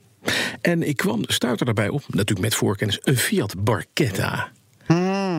En 0.61 0.83
ik 0.89 0.97
kwam, 0.97 1.23
stuitte 1.27 1.65
daarbij 1.65 1.89
op, 1.89 2.03
natuurlijk 2.09 2.41
met 2.41 2.55
voorkennis, 2.55 2.99
een 3.03 3.17
Fiat 3.17 3.55
Barchetta. 3.65 4.53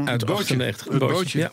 Uit 0.05 0.21
het 0.21 0.25
bootje. 0.29 0.53
98. 0.55 0.87
Het 0.89 0.97
bootje. 0.99 1.39
Ja, 1.39 1.51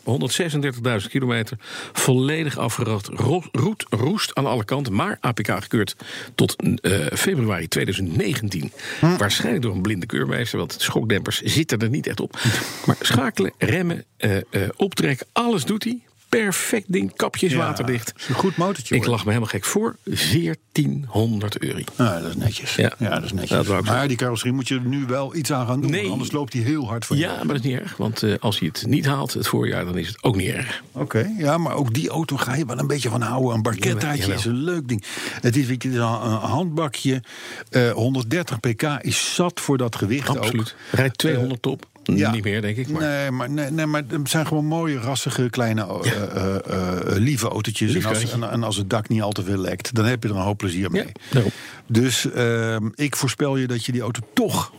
136.000 1.01 1.09
kilometer. 1.09 1.57
Volledig 1.93 2.57
afgerot. 2.57 3.07
ro- 3.07 3.43
Roet, 3.51 3.85
roest 3.89 4.35
aan 4.35 4.45
alle 4.45 4.65
kanten. 4.65 4.93
Maar 4.93 5.17
APK 5.21 5.47
gekeurd 5.61 5.95
tot 6.35 6.55
eh, 6.81 6.91
februari 7.13 7.67
2019. 7.67 8.71
Waarschijnlijk 9.17 9.63
door 9.63 9.75
een 9.75 9.81
blinde 9.81 10.05
keurmeester. 10.05 10.57
Want 10.59 10.75
schokdempers 10.79 11.41
zitten 11.41 11.79
er 11.79 11.89
niet 11.89 12.07
echt 12.07 12.19
op. 12.19 12.39
Maar 12.85 12.95
schakelen, 13.01 13.51
remmen, 13.57 14.03
eh, 14.17 14.35
eh, 14.37 14.41
optrekken. 14.75 15.27
Alles 15.31 15.65
doet 15.65 15.83
hij. 15.83 15.99
Perfect 16.37 16.91
ding, 16.93 17.15
kapjes 17.15 17.53
waterdicht. 17.53 18.13
is 18.17 18.27
een 18.27 18.35
goed 18.35 18.57
motortje. 18.57 18.95
Ik 18.95 19.05
lag 19.05 19.19
me 19.19 19.27
helemaal 19.27 19.49
gek 19.49 19.65
voor 19.65 19.95
1400 20.03 21.57
euro. 21.57 21.79
Ja, 21.97 22.19
dat 22.19 22.29
is 22.29 22.35
netjes. 22.35 22.75
Ja. 22.75 22.93
Ja, 22.99 23.09
dat 23.09 23.23
is 23.23 23.33
netjes. 23.33 23.67
Dat 23.67 23.83
maar 23.83 24.07
die 24.07 24.17
carrosserie 24.17 24.53
moet 24.53 24.67
je 24.67 24.75
er 24.75 24.81
nu 24.85 25.05
wel 25.05 25.35
iets 25.35 25.51
aan 25.51 25.67
gaan 25.67 25.81
doen. 25.81 25.91
Nee. 25.91 26.09
Anders 26.09 26.31
loopt 26.31 26.53
hij 26.53 26.61
heel 26.61 26.87
hard 26.87 27.05
voor 27.05 27.15
je. 27.15 27.21
Ja, 27.21 27.35
maar 27.35 27.47
dat 27.47 27.55
is 27.55 27.61
niet 27.61 27.79
erg. 27.79 27.97
Want 27.97 28.23
eh, 28.23 28.33
als 28.39 28.59
hij 28.59 28.67
het 28.73 28.83
niet 28.87 29.05
haalt 29.05 29.33
het 29.33 29.47
voorjaar, 29.47 29.85
dan 29.85 29.97
is 29.97 30.07
het 30.07 30.23
ook 30.23 30.35
niet 30.35 30.49
erg. 30.49 30.83
Oké, 30.91 31.31
ja, 31.37 31.57
maar 31.57 31.73
ook 31.75 31.93
die 31.93 32.09
auto 32.09 32.37
ga 32.37 32.55
je 32.55 32.65
wel 32.65 32.79
een 32.79 32.87
beetje 32.87 33.09
van 33.09 33.21
houden. 33.21 33.53
Een 33.55 33.61
barkettaatje 33.61 34.33
is 34.33 34.45
een 34.45 34.63
leuk 34.63 34.87
ding. 34.87 35.03
Het 35.41 35.55
is, 35.55 35.65
weet 35.65 35.83
je, 35.83 35.89
een 35.89 35.99
handbakje. 36.01 37.23
eh 37.69 37.91
130 37.91 38.59
pk 38.59 38.81
is 39.01 39.35
zat 39.35 39.59
voor 39.59 39.77
dat 39.77 39.95
gewicht 39.95 40.37
Absoluut. 40.37 40.75
ook. 40.91 40.97
Rijdt 40.99 41.17
200 41.17 41.65
op. 41.67 41.91
ja. 42.03 42.31
Niet 42.31 42.43
meer, 42.43 42.61
denk 42.61 42.77
ik. 42.77 42.87
Maar 42.89 43.01
Nee, 43.01 43.31
maar, 43.31 43.49
nee, 43.49 43.69
nee, 43.71 43.85
maar 43.85 44.03
het 44.07 44.29
zijn 44.29 44.47
gewoon 44.47 44.65
mooie, 44.65 44.97
rassige, 44.99 45.49
kleine, 45.49 45.85
eh, 46.03 46.11
eh, 46.21 46.55
eh, 46.55 47.17
lieve 47.17 47.47
autootjes. 47.49 47.93
En 47.95 48.05
als, 48.05 48.31
en, 48.31 48.51
en 48.51 48.63
als 48.63 48.75
het 48.77 48.89
dak 48.89 49.07
niet 49.09 49.21
al 49.21 49.31
te 49.31 49.43
veel 49.43 49.57
lekt, 49.57 49.95
dan 49.95 50.05
heb 50.05 50.23
je 50.23 50.29
er 50.29 50.35
een 50.35 50.41
hoop 50.41 50.57
plezier 50.57 50.91
mee. 50.91 51.11
Ja. 51.29 51.41
Dus 51.87 52.31
ehm, 52.31 52.89
ik 52.95 53.15
voorspel 53.15 53.57
je 53.57 53.67
dat 53.67 53.85
je 53.85 53.91
die 53.91 54.01
auto 54.01 54.19
toch 54.33 54.71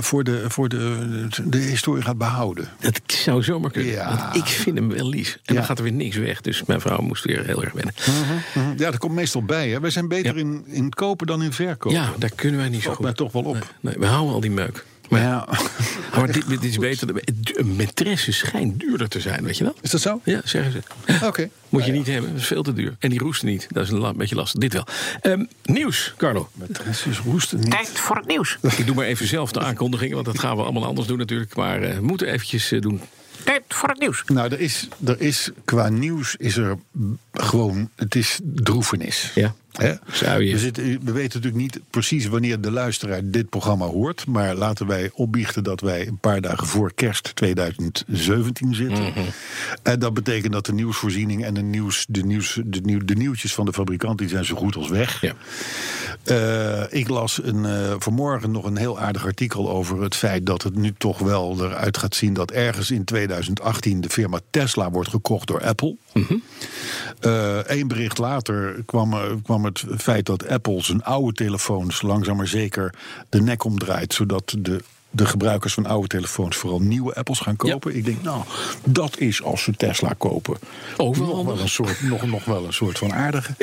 voor, 0.00 0.24
de, 0.24 0.44
voor 0.48 0.68
de, 0.68 1.26
de 1.44 1.58
historie 1.58 2.02
gaat 2.02 2.18
behouden. 2.18 2.68
dat 2.80 3.00
zou 3.06 3.42
zomaar 3.42 3.70
kunnen. 3.70 3.92
Ja. 3.92 4.16
Want 4.18 4.36
ik 4.36 4.44
vind 4.46 4.76
hem 4.78 4.88
wel 4.88 5.08
lief. 5.08 5.32
En 5.32 5.40
Ja. 5.42 5.54
dan 5.54 5.64
gaat 5.64 5.78
er 5.78 5.84
weer 5.84 5.92
niks 5.92 6.16
weg. 6.16 6.40
Dus 6.40 6.64
mijn 6.64 6.80
vrouw 6.80 7.00
moest 7.00 7.24
weer 7.24 7.44
heel 7.46 7.62
erg 7.64 7.72
wennen. 7.72 7.94
Mhm. 8.54 8.68
Ja, 8.76 8.90
dat 8.90 8.98
komt 8.98 9.12
meestal 9.14 9.42
bij. 9.42 9.68
Hè. 9.70 9.80
Wij 9.80 9.90
zijn 9.90 10.08
beter 10.08 10.34
Ja. 10.34 10.40
in, 10.40 10.64
in 10.66 10.90
kopen 10.90 11.26
dan 11.26 11.42
in 11.42 11.52
verkopen. 11.52 11.98
Ja, 11.98 12.12
daar 12.18 12.30
kunnen 12.34 12.60
wij 12.60 12.68
niet 12.68 12.82
zo 12.82 12.90
goed. 12.94 13.04
mij 13.04 13.12
toch 13.12 13.32
wel 13.32 13.42
op. 13.42 13.54
Nee, 13.54 13.62
nee, 13.80 13.94
we 13.98 14.06
houden 14.06 14.34
al 14.34 14.40
die 14.40 14.50
meuk. 14.50 14.84
Maar, 15.08 15.20
Ja. 15.20 15.48
maar 16.16 16.32
dit, 16.32 16.48
dit 16.48 16.64
is 16.64 16.78
beter. 16.78 17.08
Een 17.54 17.76
maîtresse 17.80 18.32
schijnt 18.32 18.80
duurder 18.80 19.08
te 19.08 19.20
zijn, 19.20 19.44
weet 19.44 19.56
je 19.58 19.64
wel? 19.64 19.74
Is 19.80 19.90
dat 19.90 20.00
zo? 20.00 20.20
Ja, 20.24 20.40
zeggen 20.44 20.72
ze. 20.72 20.82
Oké. 21.26 21.48
Moet 21.68 21.84
je 21.84 21.92
niet 21.92 22.06
hebben, 22.06 22.30
dat 22.32 22.40
is 22.40 22.46
veel 22.46 22.62
te 22.62 22.72
duur. 22.72 22.96
En 22.98 23.10
die 23.10 23.18
roesten 23.18 23.48
niet, 23.48 23.66
dat 23.70 23.84
is 23.84 23.90
een 23.90 23.98
la- 23.98 24.14
beetje 24.14 24.34
lastig. 24.34 24.60
Dit 24.60 24.72
wel. 24.72 24.86
Ehm, 25.20 25.44
nieuws, 25.64 26.14
Carlo. 26.16 26.48
Matresses 26.54 27.18
roesten 27.18 27.58
niet. 27.60 27.70
Tijd 27.70 27.88
voor 27.88 28.16
het 28.16 28.26
nieuws. 28.26 28.58
Ik 28.76 28.86
doe 28.86 28.94
maar 28.94 29.06
even 29.06 29.26
zelf 29.26 29.52
de 29.52 29.60
aankondigingen, 29.60 30.14
want 30.14 30.26
dat 30.26 30.38
gaan 30.38 30.56
we 30.56 30.62
allemaal 30.62 30.84
anders 30.84 31.06
doen 31.06 31.18
natuurlijk. 31.18 31.56
Maar 31.56 31.82
eh, 31.82 31.94
we 31.94 32.02
moeten 32.02 32.26
eventjes 32.28 32.72
eh, 32.72 32.80
doen. 32.80 33.00
Tijd 33.44 33.62
voor 33.68 33.88
het 33.88 33.98
nieuws. 33.98 34.22
Nou, 34.26 34.52
er 34.52 34.60
is, 34.60 34.88
er 35.06 35.20
is 35.20 35.50
qua 35.64 35.88
nieuws 35.88 36.34
is 36.36 36.56
er 36.56 36.78
gewoon, 37.32 37.90
het 37.96 38.14
is 38.14 38.38
droefenis. 38.44 39.30
Ja. 39.34 39.54
Hè? 39.76 39.94
Zou 40.12 40.42
je- 40.42 40.52
We, 40.52 40.58
zitten, 40.58 40.84
we 40.84 41.12
weten 41.12 41.40
natuurlijk 41.40 41.62
niet 41.62 41.80
precies 41.90 42.26
wanneer 42.26 42.60
de 42.60 42.70
luisteraar 42.70 43.20
dit 43.24 43.48
programma 43.48 43.86
hoort. 43.86 44.26
Maar 44.26 44.54
laten 44.54 44.86
wij 44.86 45.10
opbiechten 45.14 45.64
dat 45.64 45.80
wij 45.80 46.06
een 46.06 46.18
paar 46.18 46.40
dagen 46.40 46.66
voor 46.66 46.92
kerst 46.94 47.30
2017 47.36 48.74
zitten. 48.74 49.02
Mhm. 49.02 49.20
En 49.82 49.98
dat 49.98 50.14
betekent 50.14 50.52
dat 50.52 50.66
de 50.66 50.72
nieuwsvoorziening 50.72 51.44
en 51.44 51.54
de, 51.54 51.62
nieuws, 51.62 52.06
de, 52.08 52.22
nieuws, 52.24 52.60
de, 52.64 52.80
nieuw, 52.80 53.04
de 53.04 53.14
nieuwtjes 53.14 53.54
van 53.54 53.64
de 53.66 53.72
fabrikant 53.72 54.18
die 54.18 54.28
zijn 54.28 54.44
zo 54.44 54.56
goed 54.56 54.76
als 54.76 54.88
weg. 54.88 55.20
Ja. 55.20 55.32
Eh, 56.22 56.98
ik 57.00 57.08
las 57.08 57.40
een, 57.42 57.64
eh, 57.64 57.94
vanmorgen 57.98 58.50
nog 58.50 58.64
een 58.64 58.76
heel 58.76 58.98
aardig 59.00 59.24
artikel 59.24 59.70
over 59.70 60.02
het 60.02 60.14
feit 60.14 60.46
dat 60.46 60.62
het 60.62 60.74
nu 60.76 60.92
toch 60.98 61.18
wel 61.18 61.64
eruit 61.64 61.98
gaat 61.98 62.14
zien 62.14 62.32
dat 62.34 62.50
ergens 62.50 62.90
in 62.90 63.04
2018 63.04 64.00
de 64.00 64.08
firma 64.08 64.40
Tesla 64.50 64.90
wordt 64.90 65.08
gekocht 65.10 65.46
door 65.46 65.64
Apple. 65.64 65.96
Eén 67.66 67.88
bericht 67.88 68.18
later 68.18 68.82
kwam, 68.86 69.12
er- 69.12 69.36
kwam 69.42 69.64
het 69.66 69.84
feit 69.98 70.26
dat 70.26 70.48
Apple 70.48 70.82
zijn 70.82 71.04
oude 71.04 71.32
telefoons 71.32 72.02
langzaam 72.02 72.36
maar 72.36 72.46
zeker 72.48 72.94
de 73.28 73.42
nek 73.42 73.64
omdraait, 73.64 74.14
zodat 74.14 74.54
de 74.58 74.82
de 75.10 75.26
gebruikers 75.26 75.74
van 75.74 75.86
oude 75.86 76.06
telefoons 76.08 76.56
vooral 76.56 76.80
nieuwe 76.80 77.14
Apples 77.14 77.38
gaan 77.38 77.56
kopen. 77.56 77.96
Ik 77.96 78.04
denk, 78.04 78.22
nou, 78.22 78.42
dat 78.84 79.18
is 79.18 79.42
als 79.42 79.62
ze 79.62 79.72
Tesla 79.72 80.14
kopen. 80.18 80.56
Overal 80.96 81.34
nog 81.36 81.44
wel 81.46 81.58
een 81.60 81.68
soort, 81.68 82.02
nog, 82.02 82.26
nog 82.26 82.44
wel 82.44 82.64
een 82.64 82.72
soort 82.72 82.98
van 82.98 83.12
aardige. 83.12 83.54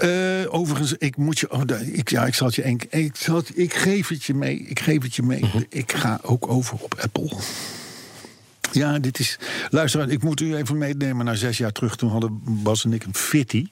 Eh, 0.00 0.54
overigens, 0.54 0.94
ik 0.98 1.16
moet 1.16 1.38
je. 1.38 1.50
Oh, 1.50 1.60
ik, 1.92 2.10
ja, 2.10 2.26
ik 2.26 2.34
zal 2.34 2.46
het 2.46 2.54
je. 2.56 2.66
een- 2.66 2.80
Ik, 2.90 3.16
zal 3.16 3.36
het, 3.36 3.50
ik 3.58 3.74
geef 3.74 4.08
het 4.08 4.24
je 4.24 4.34
mee. 4.34 4.56
Ik 4.58 4.80
geef 4.80 5.02
het 5.02 5.14
je 5.14 5.22
mee. 5.22 5.40
Mhm. 5.40 5.62
Ik 5.68 5.92
ga 5.92 6.18
ook 6.22 6.48
over 6.50 6.76
op 6.80 6.94
Apple. 7.02 7.36
Ja, 8.72 8.98
dit 8.98 9.18
is. 9.18 9.38
Luister, 9.70 10.10
ik 10.10 10.22
moet 10.22 10.40
u 10.40 10.54
even 10.54 10.78
meenemen 10.78 11.24
naar 11.24 11.36
zes 11.36 11.58
jaar 11.58 11.72
terug. 11.72 11.96
Toen 11.96 12.10
hadden 12.10 12.40
Bas 12.44 12.84
en 12.84 12.92
ik 12.92 13.04
een 13.04 13.14
Fitty. 13.14 13.66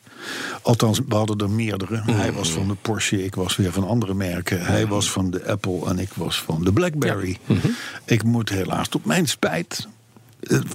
Althans, 0.63 1.01
we 1.09 1.15
hadden 1.15 1.39
er 1.39 1.51
meerdere. 1.51 2.03
Hij 2.05 2.33
was 2.33 2.51
van 2.53 2.69
de 2.69 2.75
Porsche, 2.75 3.25
ik 3.25 3.35
was 3.35 3.57
weer 3.57 3.73
van 3.73 3.87
andere 3.87 4.15
merken. 4.15 4.67
Hij 4.67 4.87
was 4.87 5.11
van 5.11 5.31
de 5.31 5.47
Apple 5.47 5.87
en 5.87 5.99
ik 5.99 6.11
was 6.15 6.43
van 6.43 6.65
de 6.65 6.73
Blackberry. 6.73 7.39
Ik 8.05 8.23
moet 8.23 8.49
helaas 8.49 8.89
tot 8.89 9.05
mijn 9.05 9.27
spijt 9.27 9.89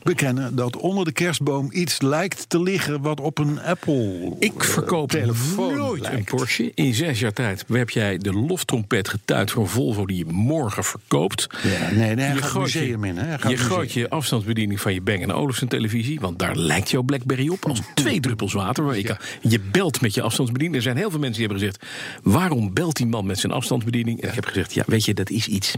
bekennen 0.03 0.55
dat 0.55 0.77
onder 0.77 1.05
de 1.05 1.12
kerstboom 1.12 1.70
iets 1.72 2.01
lijkt 2.01 2.50
te 2.50 2.62
liggen 2.62 3.01
wat 3.01 3.20
op 3.20 3.38
een 3.38 3.62
Apple 3.62 4.36
Ik 4.39 4.63
verkoop 4.63 5.10
telefoon 5.10 5.75
nooit 5.77 6.05
een 6.05 6.12
lijkt. 6.12 6.29
Porsche. 6.29 6.72
In 6.75 6.93
zes 6.93 7.20
jaar 7.20 7.34
tijd 7.34 7.65
heb 7.67 7.89
jij 7.89 8.17
de 8.17 8.34
loftrompet 8.34 9.10
getuigd 9.10 9.51
voor 9.51 9.63
een 9.63 9.70
Volvo 9.70 10.05
die 10.05 10.17
je 10.17 10.25
morgen 10.25 10.84
verkoopt. 10.84 11.48
Ja, 11.63 11.91
nee, 11.91 12.15
nee, 12.15 12.25
hij 12.25 12.36
je 12.36 12.41
gaat 12.41 12.50
gooit 12.50 12.74
museum 12.74 13.03
je, 13.05 13.10
in, 13.12 13.17
hè? 13.17 13.34
Je 13.34 13.39
museum 13.43 13.58
gooit 13.67 13.91
je 13.91 14.10
afstandsbediening 14.10 14.82
van 14.82 14.93
je 14.93 15.01
Bang 15.01 15.32
Olufsen 15.32 15.67
televisie, 15.67 16.20
want 16.20 16.39
daar 16.39 16.55
lijkt 16.55 16.91
jouw 16.91 17.01
Blackberry 17.01 17.50
op 17.50 17.65
als 17.65 17.82
twee 17.93 18.20
druppels 18.20 18.53
water. 18.53 18.84
Waar 18.84 18.98
je, 18.98 19.03
kan- 19.03 19.17
je 19.41 19.60
belt 19.60 20.01
met 20.01 20.13
je 20.13 20.22
afstandsbediening. 20.22 20.77
Er 20.77 20.84
zijn 20.84 20.98
heel 20.98 21.10
veel 21.10 21.20
mensen 21.20 21.39
die 21.39 21.48
hebben 21.50 21.67
gezegd: 21.67 21.93
waarom 22.24 22.74
belt 22.74 22.96
die 22.96 23.05
man 23.05 23.25
met 23.25 23.39
zijn 23.39 23.51
afstandsbediening? 23.51 24.22
En 24.22 24.27
ik 24.29 24.36
heb 24.36 24.46
gezegd: 24.46 24.74
ja, 24.74 24.84
weet 24.88 25.05
je, 25.05 25.13
dat 25.13 25.29
is 25.29 25.48
iets. 25.48 25.74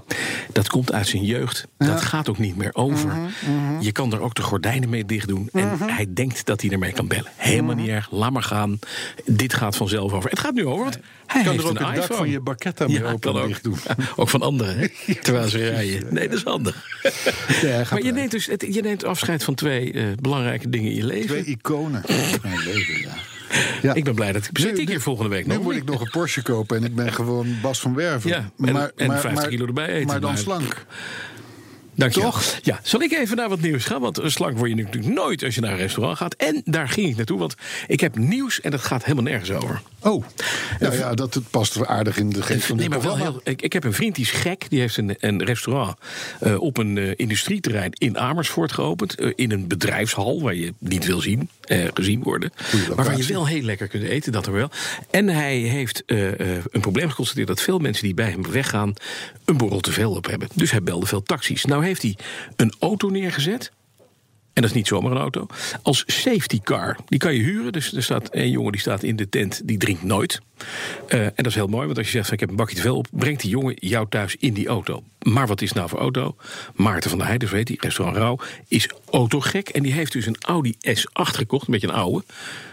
Dat 0.51 0.69
komt 0.69 0.91
uit 0.91 1.07
zijn 1.07 1.23
jeugd. 1.23 1.67
Dat 1.77 2.01
gaat 2.01 2.29
ook 2.29 2.37
niet 2.37 2.55
meer 2.57 2.75
over. 2.75 3.09
Mhm, 3.75 3.84
Je 3.84 3.91
kan 3.91 4.13
er 4.13 4.20
ook 4.22 4.34
de 4.36 4.41
gordijnen 4.41 4.89
mee 4.89 5.05
dicht 5.05 5.27
doen. 5.27 5.50
En 5.53 5.77
hij 5.79 6.05
denkt 6.13 6.46
dat 6.46 6.62
hij 6.62 6.70
ermee 6.72 6.91
kan 6.91 7.08
bellen. 7.08 7.32
Helemaal 7.36 7.72
Mhm. 7.75 7.82
niet 7.84 7.91
erg. 7.94 8.08
Laat 8.12 8.32
maar 8.32 8.44
gaan. 8.44 8.79
Dit 9.25 9.53
gaat 9.53 9.75
vanzelf 9.77 10.12
over. 10.13 10.29
Het 10.29 10.39
gaat 10.39 10.53
nu 10.53 10.65
over, 10.65 10.84
want 10.84 10.98
hij 11.25 11.44
kan 11.44 11.51
heeft 11.51 11.63
er 11.63 11.70
ook 11.70 11.79
een 11.79 11.86
het 11.86 12.08
dak 12.08 12.17
van 12.17 12.29
je 12.29 12.39
barchetta 12.39 12.88
mee 12.88 13.00
Ja, 13.00 13.12
open 13.12 13.36
en 13.41 13.48
dicht 13.48 13.63
doen. 13.63 13.77
Ook 14.15 14.29
van 14.29 14.41
anderen, 14.41 14.77
hè? 14.77 14.88
terwijl 15.22 15.48
ze 15.50 15.70
rijden. 15.70 16.13
Nee, 16.13 16.27
dat 16.29 16.38
is 16.38 16.44
handig. 16.44 16.75
maar 17.91 18.03
je 18.03 18.12
neemt, 18.12 18.32
dus, 18.32 18.46
het- 18.46 18.65
je 18.70 18.82
neemt 18.82 19.03
afscheid 19.03 19.44
van 19.44 19.55
twee 19.55 19.91
eh, 19.94 20.03
belangrijke 20.22 20.70
dingen 20.70 20.89
in 20.91 20.96
je 20.98 21.05
leven. 21.05 21.27
Twee 21.27 21.44
iconen. 21.44 22.03
Mijn 22.41 22.60
leven, 22.63 23.01
ja. 23.01 23.13
Ja. 23.82 23.94
Ik 23.94 24.03
ben 24.03 24.15
blij 24.15 24.32
dat 24.32 24.46
ik 24.46 24.58
zit 24.60 24.77
ik 24.79 24.88
hier 24.88 25.01
volgende 25.01 25.29
week 25.29 25.48
Nu 25.48 25.53
nog. 25.53 25.63
moet 25.63 25.75
ik 25.75 25.84
nog 25.86 26.01
een 26.01 26.10
Porsche 26.10 26.41
kopen 26.41 26.77
en 26.77 26.84
ik 26.84 26.96
ben 26.96 27.13
gewoon 27.13 27.48
Bas 27.62 27.79
van 27.79 27.96
Werven. 27.96 28.29
Ja, 28.29 28.50
en- 28.65 28.91
en 28.96 29.20
50 29.20 29.48
kilo 29.48 29.65
erbij 29.65 29.88
eten, 29.88 30.08
Maar 30.08 30.20
dan 30.20 30.29
maar- 30.29 30.39
slank. 30.39 30.86
Dank 31.95 32.13
je. 32.13 32.21
Toch? 32.21 32.59
Ja, 32.61 32.79
zal 32.83 33.01
ik 33.01 33.11
even 33.11 33.37
naar 33.37 33.49
wat 33.49 33.61
nieuws 33.61 33.85
gaan? 33.85 34.01
Want 34.01 34.21
slank 34.23 34.57
word 34.57 34.69
je 34.69 34.75
natuurlijk 34.75 35.13
nooit 35.13 35.43
als 35.43 35.55
je 35.55 35.61
naar 35.61 35.71
een 35.71 35.77
restaurant 35.77 36.17
gaat. 36.17 36.33
En 36.33 36.61
daar 36.65 36.89
ging 36.89 37.09
ik 37.09 37.15
naartoe, 37.15 37.39
want 37.39 37.55
ik 37.87 37.99
heb 37.99 38.17
nieuws 38.17 38.61
en 38.61 38.71
dat 38.71 38.81
gaat 38.81 39.03
helemaal 39.03 39.23
nergens 39.23 39.51
over. 39.51 39.81
Oh, 40.01 40.23
nou 40.79 40.95
ja, 40.95 41.13
dat 41.13 41.33
het 41.33 41.49
past 41.49 41.75
wel 41.75 41.85
aardig 41.85 42.17
in 42.17 42.29
de 42.29 42.41
geest 42.41 42.65
van 42.65 42.77
Nee, 42.77 42.89
maar 42.89 43.01
wel 43.01 43.17
heel, 43.17 43.41
ik, 43.43 43.61
ik 43.61 43.73
heb 43.73 43.83
een 43.83 43.93
vriend 43.93 44.15
die 44.15 44.23
is 44.23 44.31
gek. 44.31 44.69
Die 44.69 44.79
heeft 44.79 44.97
een, 44.97 45.15
een 45.19 45.43
restaurant 45.43 45.97
eh, 46.39 46.61
op 46.61 46.77
een 46.77 46.97
eh, 46.97 47.11
industrieterrein 47.15 47.91
in 47.93 48.17
Amersfoort 48.17 48.71
geopend. 48.71 49.15
eh, 49.15 49.31
in 49.35 49.51
een 49.51 49.67
bedrijfshal 49.67 50.41
waar 50.41 50.55
je 50.55 50.73
niet 50.79 51.05
wil 51.05 51.21
zien, 51.21 51.49
gezien 51.93 52.23
worden. 52.23 52.51
Maar 52.95 53.05
waar 53.05 53.17
je 53.17 53.25
wel 53.25 53.47
heel 53.47 53.61
lekker 53.61 53.87
kunt 53.87 54.03
eten, 54.03 54.31
dat 54.31 54.45
er 54.45 54.53
wel. 54.53 54.69
En 55.09 55.27
hij 55.27 55.57
heeft 55.57 56.03
een 56.05 56.81
probleem 56.81 57.09
geconstateerd 57.09 57.47
dat 57.47 57.61
veel 57.61 57.79
mensen 57.79 58.03
die 58.03 58.13
bij 58.13 58.29
hem 58.29 58.51
weggaan. 58.51 58.93
een 59.45 59.57
borrel 59.57 59.79
te 59.79 59.91
veel 59.91 60.11
op 60.11 60.27
hebben. 60.27 60.47
Dus 60.53 60.71
hij 60.71 60.83
belde 60.83 61.05
veel 61.05 61.23
taxis. 61.23 61.65
Nou 61.65 61.84
heeft 61.85 62.01
hij 62.01 62.17
een 62.55 62.73
auto 62.79 63.09
neergezet. 63.09 63.71
En 64.55 64.61
dat 64.61 64.71
is 64.71 64.77
niet 64.77 64.87
zomaar 64.87 65.11
een 65.11 65.17
auto. 65.17 65.47
Als 65.81 66.03
safety 66.07 66.59
car. 66.61 66.97
Die 67.05 67.19
kan 67.19 67.35
je 67.35 67.41
huren. 67.41 67.71
Dus 67.71 67.93
er 67.93 68.03
staat 68.03 68.29
een 68.31 68.49
jongen 68.49 68.71
die 68.71 68.81
staat 68.81 69.03
in 69.03 69.15
de 69.15 69.29
tent. 69.29 69.61
Die 69.67 69.77
drinkt 69.77 70.03
nooit. 70.03 70.41
Eh, 71.07 71.25
en 71.25 71.33
dat 71.35 71.45
is 71.45 71.55
heel 71.55 71.67
mooi. 71.67 71.85
Want 71.85 71.97
als 71.97 72.07
je 72.07 72.17
zegt 72.17 72.31
ik 72.31 72.39
heb 72.39 72.49
een 72.49 72.55
bakje 72.55 72.75
te 72.75 72.81
veel 72.81 72.97
op. 72.97 73.07
Brengt 73.11 73.41
die 73.41 73.49
jongen 73.49 73.75
jou 73.79 74.09
thuis 74.09 74.35
in 74.35 74.53
die 74.53 74.67
auto. 74.67 75.03
Maar 75.21 75.47
wat 75.47 75.61
is 75.61 75.73
nou 75.73 75.89
voor 75.89 75.99
auto? 75.99 76.35
Maarten 76.75 77.09
van 77.09 77.19
der 77.19 77.27
Heijden, 77.27 77.49
heet 77.49 77.67
die, 77.67 77.77
restaurant 77.81 78.17
Rauw. 78.17 78.39
Is 78.67 78.89
autogek. 79.09 79.69
En 79.69 79.83
die 79.83 79.93
heeft 79.93 80.11
dus 80.11 80.25
een 80.25 80.37
Audi 80.39 80.75
S8 80.87 81.05
gekocht. 81.11 81.67
Een 81.67 81.73
beetje 81.73 81.87
een 81.87 81.93
oude. 81.93 82.23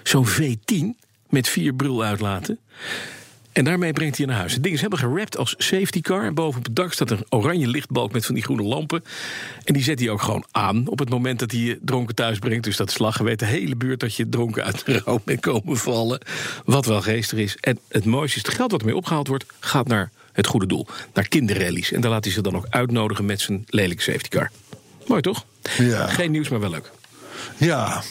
Zo'n 0.03 0.27
V10. 0.27 0.85
Met 1.29 1.49
vier 1.49 1.75
bruluitlaten. 1.75 2.59
En 3.53 3.65
daarmee 3.65 3.93
brengt 3.93 4.17
hij 4.17 4.27
naar 4.27 4.37
huis. 4.37 4.53
Het 4.53 4.63
ding 4.63 4.75
is 4.75 4.81
helemaal 4.81 5.11
gerapt 5.11 5.37
als 5.37 5.55
safety 5.59 6.01
car. 6.01 6.25
En 6.25 6.35
boven 6.35 6.59
op 6.59 6.65
het 6.65 6.77
dak 6.77 6.93
staat 6.93 7.11
een 7.11 7.25
oranje 7.29 7.67
lichtbalk 7.67 8.13
met 8.13 8.27
van 8.27 8.35
die 8.35 8.45
groene 8.45 8.63
lampen. 8.63 9.05
En 9.65 9.75
die 9.75 9.83
zet 9.83 9.99
hij 9.99 10.11
ook 10.11 10.23
gewoon 10.23 10.45
aan 10.51 10.89
op 10.89 10.99
het 10.99 11.11
moment 11.11 11.39
dat 11.39 11.51
hij 11.51 11.61
je 11.61 11.79
dronken 11.83 12.15
thuis 12.15 12.39
brengt. 12.39 12.65
Dus 12.65 12.77
dat 12.77 12.99
lachen. 12.99 13.25
Weet 13.25 13.39
de 13.39 13.45
hele 13.45 13.77
buurt 13.77 14.01
dat 14.01 14.15
je 14.15 14.29
dronken 14.29 14.65
uit 14.65 14.87
de 14.87 14.99
rouw 15.05 15.21
bent 15.25 15.41
komen 15.41 15.77
vallen. 15.77 16.21
Wat 16.65 16.87
wel 16.87 17.03
geestig 17.03 17.39
is. 17.39 17.57
En 17.61 17.79
het 17.89 18.05
mooiste 18.05 18.39
is, 18.39 18.47
het 18.47 18.55
geld 18.55 18.71
wat 18.71 18.81
ermee 18.81 18.97
opgehaald 18.97 19.29
wordt, 19.29 19.45
gaat 19.61 19.89
naar 19.89 20.11
het 20.33 20.47
goede 20.47 20.67
doel. 20.67 20.87
Naar 21.15 21.29
kinderrallies. 21.29 21.93
En 21.93 22.01
daar 22.01 22.11
laat 22.11 22.25
hij 22.25 22.33
ze 22.33 22.43
dan 22.43 22.57
ook 22.57 22.67
uitnodigen 22.71 23.25
met 23.25 23.41
zijn 23.41 23.65
lelijke 23.67 24.03
safety 24.03 24.29
car. 24.29 24.51
Mooi 25.07 25.21
toch? 25.21 25.45
Ja. 25.79 26.07
Geen 26.07 26.31
nieuws, 26.31 26.49
maar 26.49 26.61
wel 26.61 26.71
leuk. 26.71 26.91
Ja. 27.57 28.03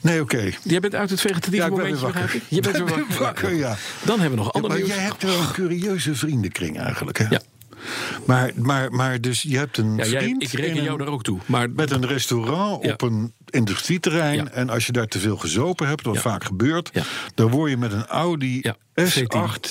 Nee, 0.00 0.20
oké. 0.20 0.50
Jij 0.62 0.80
bent 0.80 0.94
uit 0.94 1.10
het 1.10 1.20
vegetatieve 1.20 1.56
Ja, 1.56 1.64
ik 1.64 1.70
ben 1.74 1.80
momentje, 1.82 2.06
begrijp 2.06 2.30
ik? 2.30 2.42
Je 2.48 2.60
bent 2.60 2.76
weer 2.76 2.86
wakker. 2.86 3.18
wakker, 3.18 3.54
ja. 3.54 3.76
Dan 4.04 4.20
hebben 4.20 4.38
we 4.38 4.44
nog 4.44 4.44
Ja, 4.44 4.50
ander 4.52 4.70
maar 4.70 4.78
nieuws. 4.78 4.90
jij 4.94 5.02
hebt 5.04 5.22
wel 5.22 5.38
een 5.40 5.52
curieuze 5.52 6.14
vriendenkring 6.14 6.78
eigenlijk, 6.78 7.18
hè? 7.18 7.26
Ja. 7.30 7.40
Maar, 8.26 8.50
maar, 8.56 8.92
maar 8.92 9.20
dus 9.20 9.42
je 9.42 9.56
hebt 9.56 9.76
een 9.78 9.96
Ja, 9.96 10.06
jij, 10.06 10.22
vriend 10.22 10.42
ik 10.42 10.50
reken 10.52 10.82
jou 10.82 10.98
daar 10.98 11.06
ook 11.08 11.22
toe. 11.22 11.38
Maar 11.46 11.70
met 11.70 11.90
een 11.90 12.06
restaurant 12.06 12.84
Ja. 12.84 12.92
op 12.92 13.02
een 13.02 13.32
industrieterrein. 13.50 14.34
Ja. 14.44 14.50
En 14.50 14.70
als 14.70 14.86
je 14.86 14.92
daar 14.92 15.06
te 15.06 15.18
veel 15.18 15.36
gezopen 15.36 15.88
hebt, 15.88 16.02
wat 16.04 16.18
vaak 16.18 16.44
gebeurt, 16.44 16.90
dan 17.34 17.50
word 17.50 17.70
je 17.70 17.76
met 17.76 17.92
een 17.92 18.06
Audi 18.06 18.58
Ja, 18.62 18.76
S8 19.10 19.70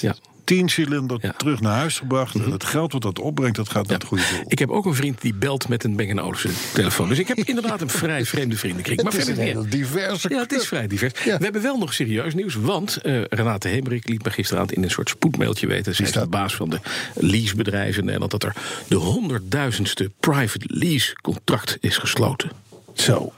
V10, 0.53 0.55
ja. 0.55 0.57
10 0.57 0.69
cilinder 0.69 1.17
Ja. 1.21 1.27
Mhm. 1.27 1.37
terug 1.37 1.61
naar 1.61 1.77
huis 1.77 1.97
gebracht. 1.97 2.35
En 2.35 2.51
het 2.51 2.63
geld 2.63 2.91
wat 2.91 3.01
dat 3.01 3.19
opbrengt, 3.19 3.55
dat 3.55 3.69
gaat 3.69 3.87
naar 3.87 3.97
het 3.97 4.07
goede 4.07 4.23
doel. 4.31 4.43
ik 4.47 4.59
heb 4.59 4.69
ook 4.69 4.85
een 4.85 4.93
vriend 4.95 5.21
die 5.21 5.33
belt 5.33 5.67
met 5.67 5.83
een 5.83 5.95
Bang 5.95 6.19
Olufsen 6.19 6.51
telefoon. 6.73 7.09
Dus 7.09 7.19
ik 7.19 7.27
heb 7.27 7.37
inderdaad 7.53 7.81
een 7.81 7.89
vrij 7.89 8.25
vreemde 8.25 8.55
vriendenkring. 8.57 9.01
Maar 9.01 9.11
het 9.11 9.21
is 9.21 9.27
een 9.27 9.35
verder 9.35 9.53
hele 9.53 9.67
diverse 9.67 10.29
Ja, 10.29 10.39
het 10.39 10.51
is 10.51 10.67
vrij 10.67 10.87
divers. 10.87 11.13
We 11.23 11.37
hebben 11.39 11.61
wel 11.61 11.77
nog 11.77 11.93
serieus 11.93 12.33
nieuws. 12.33 12.55
Want 12.55 12.97
eh, 12.97 13.21
Renate 13.29 13.67
Hemrik 13.67 14.07
liet 14.09 14.23
me 14.23 14.31
gisteravond 14.31 14.71
in 14.71 14.83
een 14.83 14.91
soort 14.91 15.09
spoedmailtje 15.09 15.67
weten. 15.67 15.95
Zij 15.95 16.05
is 16.05 16.11
de 16.11 16.27
baas 16.27 16.55
van 16.55 16.69
de 16.69 16.79
leasebedrijven 17.13 17.99
in 17.99 18.05
Nederland. 18.05 18.31
Dat 18.31 18.43
er 18.43 18.55
de 18.87 18.95
honderdduizendste 18.95 20.11
private 20.19 20.65
lease 20.67 21.15
contract 21.21 21.77
is 21.79 21.97
gesloten. 21.97 22.51
Zo. 22.93 23.33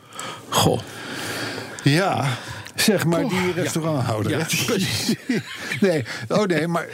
Goh. 0.50 0.80
Ja, 1.84 2.38
zeg 2.82 3.06
maar 3.06 3.24
Oh, 3.24 3.30
die 3.30 3.54
restauranthouder. 3.54 4.32
Ja, 4.32 4.38
precies. 4.66 5.16
nee, 5.82 6.04
oh 6.28 6.44
nee, 6.46 6.68
maar 6.68 6.88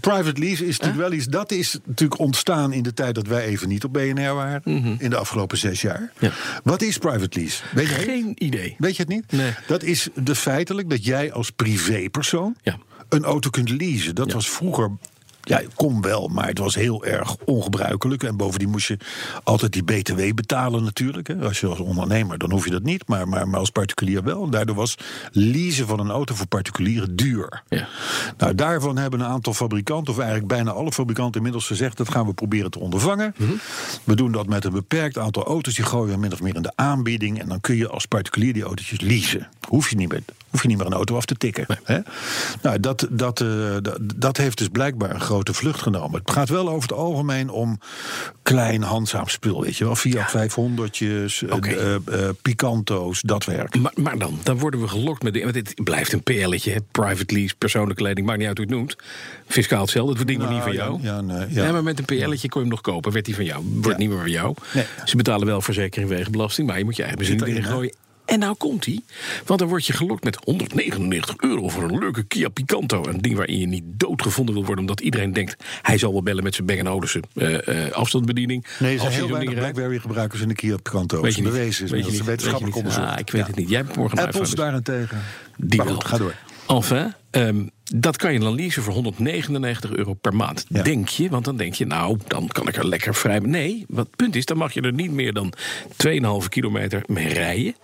private 0.00 0.40
lease 0.40 0.66
is 0.66 0.78
natuurlijk 0.78 1.08
wel 1.08 1.18
iets... 1.18 1.26
dat 1.26 1.50
is 1.52 1.78
natuurlijk 1.86 2.20
ontstaan 2.20 2.72
in 2.72 2.82
de 2.82 2.94
tijd 2.94 3.14
dat 3.14 3.26
wij 3.26 3.44
even 3.44 3.68
niet 3.68 3.84
op 3.84 3.92
BNR 3.92 4.34
waren... 4.34 4.62
in 4.98 5.10
de 5.10 5.16
afgelopen 5.16 5.58
zes 5.58 5.80
jaar. 5.80 6.12
Mhm. 6.14 6.24
Ja. 6.24 6.32
Wat 6.64 6.82
is 6.82 6.98
private 6.98 7.38
lease? 7.40 7.62
Weet 7.72 7.88
je, 7.88 7.94
Geen 7.94 8.32
idee. 8.38 8.74
weet 8.78 8.96
je 8.96 9.02
het 9.02 9.12
niet? 9.12 9.32
Nee. 9.32 9.52
Dat 9.66 9.82
is 9.82 10.08
de 10.14 10.34
feitelijk 10.34 10.90
dat 10.90 11.04
jij 11.04 11.32
als 11.32 11.50
privépersoon... 11.50 12.56
Ja. 12.62 12.76
een 13.08 13.24
auto 13.24 13.50
kunt 13.50 13.70
leasen. 13.70 14.14
Dat 14.14 14.26
Ja. 14.28 14.34
was 14.34 14.50
vroeger... 14.50 14.90
Ja, 15.44 15.62
kon 15.74 16.00
wel, 16.00 16.28
maar 16.28 16.46
het 16.46 16.58
was 16.58 16.74
heel 16.74 17.04
erg 17.04 17.36
ongebruikelijk. 17.44 18.22
En 18.22 18.36
bovendien 18.36 18.70
moest 18.70 18.88
je 18.88 18.96
altijd 19.44 19.72
die 19.72 19.82
BTW 19.82 20.34
betalen 20.34 20.84
natuurlijk. 20.84 21.28
Hè. 21.28 21.36
Als 21.36 21.60
je 21.60 21.66
als 21.66 21.78
ondernemer, 21.78 22.38
dan 22.38 22.50
hoef 22.50 22.64
je 22.64 22.70
dat 22.70 22.82
niet. 22.82 23.08
Maar, 23.08 23.28
maar, 23.28 23.48
maar 23.48 23.60
als 23.60 23.70
particulier 23.70 24.22
wel. 24.22 24.44
En 24.44 24.50
daardoor 24.50 24.76
was 24.76 24.96
leasen 25.32 25.86
van 25.86 26.00
een 26.00 26.10
auto 26.10 26.34
voor 26.34 26.46
particulieren 26.46 27.16
duur. 27.16 27.62
Ja. 27.68 27.88
Nou, 28.36 28.54
daarvan 28.54 28.96
hebben 28.96 29.20
een 29.20 29.26
aantal 29.26 29.54
fabrikanten, 29.54 30.12
of 30.12 30.18
eigenlijk 30.18 30.48
bijna 30.48 30.70
alle 30.70 30.92
fabrikanten 30.92 31.36
inmiddels 31.36 31.66
gezegd: 31.66 31.96
dat 31.96 32.10
gaan 32.10 32.26
we 32.26 32.32
proberen 32.32 32.70
te 32.70 32.78
ondervangen. 32.78 33.34
Mhm. 33.36 33.50
We 34.04 34.14
doen 34.14 34.32
dat 34.32 34.46
met 34.46 34.64
een 34.64 34.72
beperkt 34.72 35.18
aantal 35.18 35.44
auto's, 35.44 35.74
die 35.74 35.84
gooien 35.84 36.14
we 36.14 36.20
min 36.20 36.32
of 36.32 36.42
meer 36.42 36.54
in 36.54 36.62
de 36.62 36.72
aanbieding. 36.74 37.40
En 37.40 37.48
dan 37.48 37.60
kun 37.60 37.76
je 37.76 37.88
als 37.88 38.06
particulier 38.06 38.52
die 38.52 38.62
autootjes 38.62 39.00
leasen. 39.00 39.48
Hoef 39.68 39.90
je 39.90 39.96
niet 39.96 40.08
meer, 40.08 40.22
hoef 40.52 40.62
je 40.62 40.68
niet 40.68 40.76
meer 40.76 40.86
een 40.86 40.92
auto 40.92 41.16
af 41.16 41.24
te 41.24 41.34
tikken. 41.34 41.66
Hè? 41.84 41.98
Nou, 42.62 42.80
dat, 42.80 43.06
dat, 43.10 43.40
eh, 43.40 43.48
dat, 43.82 43.98
dat 44.14 44.36
heeft 44.36 44.58
dus 44.58 44.68
blijkbaar 44.68 45.10
een 45.10 45.20
grote 45.20 45.52
vlucht 45.54 45.82
genomen. 45.82 46.20
Het 46.20 46.30
gaat 46.30 46.48
wel 46.48 46.68
over 46.68 46.82
het 46.88 46.92
algemeen 46.98 47.50
om 47.50 47.78
klein 48.42 48.82
handzaam 48.82 49.28
spul, 49.28 49.62
weet 49.62 49.76
je 49.76 49.84
wel. 49.84 49.94
Fiat 49.96 50.30
500'tjes, 50.30 51.48
Oké. 51.50 51.68
eh, 51.70 51.94
eh, 51.94 52.00
Picanto's, 52.42 53.20
dat 53.22 53.44
werk. 53.44 53.78
Maar, 53.78 53.92
maar 53.94 54.18
dan, 54.18 54.38
dan 54.42 54.58
worden 54.58 54.80
we 54.80 54.88
gelokt 54.88 55.22
met... 55.22 55.34
de- 55.34 55.40
Want 55.40 55.54
dit 55.54 55.84
blijft 55.84 56.12
een 56.12 56.22
PL'tje, 56.22 56.70
hè, 56.72 56.78
private 56.90 57.34
lease, 57.34 57.54
persoonlijke 57.58 58.02
kleding. 58.02 58.26
Maakt 58.26 58.38
niet 58.38 58.48
uit 58.48 58.56
hoe 58.58 58.66
je 58.66 58.72
het 58.72 58.80
noemt. 58.80 58.96
Fiscaal 59.46 59.80
hetzelfde, 59.80 60.18
het 60.18 60.26
ding 60.26 60.38
wordt 60.38 60.54
niet 60.54 60.64
Nou, 60.64 60.76
van 60.76 60.86
jou. 60.86 61.02
ja, 61.02 61.14
ja, 61.14 61.20
nee, 61.20 61.46
ja. 61.64 61.72
maar 61.72 61.82
met 61.82 61.98
een 61.98 62.04
PL'tje 62.04 62.48
kon 62.48 62.60
je 62.62 62.66
hem 62.66 62.68
nog 62.68 62.80
kopen. 62.80 63.12
Werd 63.12 63.24
die 63.24 63.34
van 63.34 63.44
jou. 63.44 63.64
Wordt 63.72 63.88
Ja. 63.88 63.96
niet 63.96 64.08
meer 64.08 64.18
van 64.18 64.30
jou. 64.30 64.54
Nee. 64.74 64.84
Ze 65.04 65.16
betalen 65.16 65.46
wel 65.46 65.60
verzekering 65.60 66.10
wegenbelasting. 66.10 66.66
Maar 66.68 66.78
je 66.78 66.84
moet 66.84 66.96
je 66.96 67.02
eigen 67.02 67.18
benzine 67.18 67.38
Zit 67.46 67.48
erin 67.48 67.64
gooien. 67.64 67.94
En 68.32 68.38
nou 68.38 68.54
komt 68.54 68.84
hij. 68.84 69.00
Want 69.46 69.58
dan 69.58 69.68
word 69.68 69.86
je 69.86 69.92
gelokt 69.92 70.24
met 70.24 70.38
199 70.44 71.34
euro 71.38 71.68
voor 71.68 71.82
een 71.82 71.98
leuke 71.98 72.22
Kia 72.22 72.48
Picanto. 72.48 73.04
Een 73.06 73.20
ding 73.20 73.36
waarin 73.36 73.58
je 73.58 73.66
niet 73.66 73.82
doodgevonden 73.86 74.54
wil 74.54 74.64
worden. 74.64 74.84
Omdat 74.84 75.00
iedereen 75.00 75.32
denkt, 75.32 75.64
hij 75.82 75.98
zal 75.98 76.12
wel 76.12 76.22
bellen 76.22 76.42
met 76.42 76.54
zijn 76.54 76.66
Bang 76.66 76.88
Olufsen 76.88 77.22
eh, 77.34 77.86
eh, 77.86 77.92
afstandsbediening. 77.92 78.66
Nee, 78.78 78.94
er 78.94 79.00
zijn 79.00 79.12
heel 79.12 79.30
weinig. 79.30 79.54
BlackBerry-gebruikers 79.54 80.40
in 80.40 80.48
de 80.48 80.54
Kia 80.54 80.76
Picanto. 80.76 81.20
Weet 81.20 81.34
je 81.34 81.42
niet. 81.42 81.50
bewezen 81.50 81.84
is 81.84 81.90
Weet 81.90 82.04
je 82.04 82.10
niet. 82.10 82.24
wetenschappelijk 82.24 82.74
Weet 82.74 82.84
je 82.84 82.88
niet. 82.90 82.98
onderzoek. 82.98 83.14
Ah, 83.14 83.26
ik 83.26 83.30
weet 83.30 83.46
het 83.46 83.56
niet. 83.56 83.68
Jij 83.68 83.78
hebt 83.78 83.96
morgen 83.96 84.18
Apples 84.18 84.50
daarentegen. 84.50 85.18
Die 85.56 85.76
maar 85.78 85.86
wel. 85.86 85.94
goed, 85.94 86.04
ga 86.04 86.18
door. 86.18 86.34
Enfin, 86.66 87.14
ehm, 87.32 87.64
dat 87.94 88.16
kan 88.16 88.32
je 88.32 88.38
dan 88.38 88.54
leasen 88.54 88.82
voor 88.82 88.92
199 88.92 89.92
euro 89.92 90.14
per 90.14 90.34
maand. 90.34 90.64
Ja. 90.68 90.82
Denk 90.82 91.08
je, 91.08 91.28
want 91.28 91.44
dan 91.44 91.56
denk 91.56 91.74
je, 91.74 91.86
nou, 91.86 92.18
dan 92.26 92.48
kan 92.48 92.68
ik 92.68 92.76
er 92.76 92.88
lekker 92.88 93.14
vrij... 93.14 93.38
Nee, 93.38 93.84
wat 93.88 94.06
het 94.06 94.16
punt 94.16 94.36
is, 94.36 94.44
dan 94.44 94.56
mag 94.56 94.72
je 94.72 94.80
er 94.80 94.92
niet 94.92 95.10
meer 95.10 95.32
dan 95.32 95.52
2,5 96.42 96.48
kilometer 96.48 97.02
mee 97.06 97.28
rijden. 97.28 97.74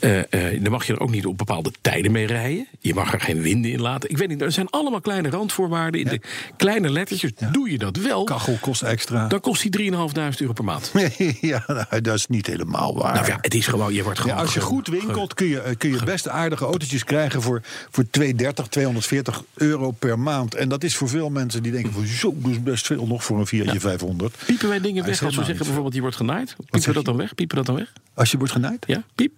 Eh, 0.00 0.62
dan 0.62 0.70
mag 0.70 0.86
je 0.86 0.92
er 0.92 1.00
ook 1.00 1.10
niet 1.10 1.26
op 1.26 1.38
bepaalde 1.38 1.72
tijden 1.80 2.12
mee 2.12 2.26
rijden. 2.26 2.66
Je 2.80 2.94
mag 2.94 3.12
er 3.12 3.20
geen 3.20 3.42
winden 3.42 3.70
in 3.70 3.80
laten. 3.80 4.10
Ik 4.10 4.18
weet 4.18 4.28
niet, 4.28 4.42
er 4.42 4.52
zijn 4.52 4.70
allemaal 4.70 5.00
kleine 5.00 5.30
randvoorwaarden. 5.30 6.00
In 6.00 6.06
de 6.06 6.20
kleine 6.56 6.90
lettertjes, 6.90 7.32
doe 7.52 7.70
je 7.70 7.78
dat 7.78 7.96
wel... 7.96 8.24
Kachel 8.24 8.58
kost 8.60 8.82
extra. 8.82 9.26
dan 9.26 9.40
kost 9.40 9.72
die 9.72 9.90
3.500 9.90 9.96
euro 10.38 10.52
per 10.52 10.64
maand. 10.64 10.92
ja, 11.40 11.64
nou, 11.66 12.00
dat 12.00 12.14
is 12.14 12.26
niet 12.26 12.46
helemaal 12.46 12.94
waar. 12.94 13.14
Nou 13.14 13.26
ja, 13.26 13.38
het 13.40 13.54
is 13.54 13.66
gewoon, 13.66 13.94
je 13.94 14.02
wordt 14.02 14.18
gewoon... 14.18 14.36
als 14.36 14.54
je 14.54 14.60
goed 14.60 14.88
winkelt 14.88 15.34
kun 15.34 15.46
je, 15.46 15.60
eh, 15.60 15.76
kun 15.76 15.90
je 15.90 16.04
best 16.04 16.28
aardige 16.28 16.64
autootjes 16.64 17.04
krijgen 17.04 17.42
voor, 17.42 17.62
voor 17.90 18.04
230, 18.10 18.68
240 18.88 19.44
euro 19.54 19.90
per 19.90 20.18
maand. 20.18 20.54
En 20.54 20.68
dat 20.68 20.84
is 20.84 20.96
voor 20.96 21.08
veel 21.08 21.30
mensen 21.30 21.62
die 21.62 21.72
denken 21.72 21.92
van 21.92 22.06
zo, 22.06 22.34
is 22.48 22.62
best 22.62 22.86
veel 22.86 23.06
nog 23.06 23.24
voor 23.24 23.38
een 23.38 23.46
Fiatje 23.46 23.80
500. 23.80 24.36
Piepen 24.46 24.68
wij 24.68 24.80
dingen 24.80 25.04
weg 25.04 25.22
als 25.22 25.36
we 25.36 25.44
zeggen 25.44 25.64
bijvoorbeeld 25.64 25.94
je 25.94 26.00
wordt 26.00 26.16
genaaid? 26.16 26.56
Piepen 26.56 26.88
we 26.88 26.92
dat 26.92 27.04
dan 27.04 27.16
weg? 27.16 27.34
Piepen 27.34 27.56
dat 27.56 27.66
dan 27.66 27.74
weg? 27.74 27.92
Als 28.14 28.30
je 28.30 28.38
wordt 28.38 28.52
genaaid? 28.52 28.84
Ja, 28.86 29.04
piep. 29.14 29.32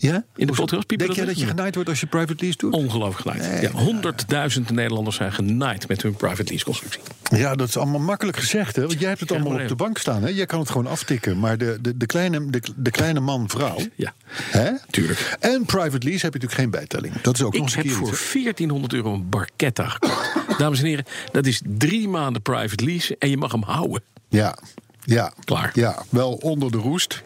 Ja? 0.00 0.24
In 0.36 0.46
de 0.46 0.52
podcast 0.52 0.88
Denk 0.88 1.06
dat 1.06 1.14
jij 1.14 1.24
dat 1.24 1.38
je 1.38 1.46
genaaid 1.46 1.74
wordt 1.74 1.90
als 1.90 2.00
je 2.00 2.06
private 2.06 2.34
lease 2.38 2.56
doet? 2.58 2.72
Ongelooflijk 2.72 3.36
genaaid. 3.38 3.62
ja, 3.62 3.70
honderdduizend 3.70 4.70
Nederlanders 4.70 5.16
zijn 5.16 5.32
genaaid 5.32 5.88
met 5.88 6.02
hun 6.02 6.14
private 6.14 6.44
lease 6.50 6.64
constructie. 6.64 7.00
Ja, 7.30 7.54
dat 7.54 7.68
is 7.68 7.76
allemaal 7.76 8.00
makkelijk 8.00 8.36
gezegd, 8.36 8.76
hè? 8.76 8.86
Want 8.86 9.00
jij 9.00 9.08
hebt 9.08 9.20
het 9.20 9.32
allemaal 9.32 9.60
op 9.62 9.68
de 9.68 9.74
bank 9.74 9.98
staan, 9.98 10.22
hè? 10.22 10.28
Jij 10.28 10.46
kan 10.46 10.60
het 10.60 10.70
gewoon 10.70 10.86
aftikken. 10.86 11.38
Maar 11.38 11.58
de, 11.58 11.78
de, 11.80 11.96
de, 11.96 12.06
kleine, 12.06 12.50
de, 12.50 12.62
de 12.76 12.90
kleine 12.90 13.20
man, 13.20 13.48
vrouw. 13.48 13.78
Ja, 13.94 14.14
Hè? 14.50 14.70
tuurlijk. 14.90 15.36
En 15.40 15.64
private 15.64 16.06
lease 16.06 16.24
heb 16.24 16.34
je 16.34 16.40
natuurlijk 16.40 16.52
geen 16.52 16.70
bijtelling. 16.70 17.20
Dat 17.20 17.34
is 17.34 17.42
ook 17.42 17.56
nog 17.58 17.68
Ik 17.68 17.74
heb 17.74 17.88
voor 17.88 18.08
iets, 18.08 18.32
hè? 18.32 18.32
1400 18.32 18.92
euro 18.92 19.14
een 19.14 19.28
Barchetta 19.28 19.88
gekocht. 19.88 20.58
Dames 20.58 20.78
en 20.80 20.86
heren, 20.86 21.04
dat 21.32 21.46
is 21.46 21.62
drie 21.64 22.08
maanden 22.08 22.42
private 22.42 22.84
lease 22.84 23.16
en 23.18 23.30
je 23.30 23.36
mag 23.36 23.52
hem 23.52 23.62
houden. 23.62 24.02
Ja, 24.28 24.58
ja. 25.04 25.32
Klaar. 25.44 25.70
Ja, 25.74 26.02
wel 26.08 26.32
onder 26.32 26.70
de 26.70 26.78
roest. 26.78 27.22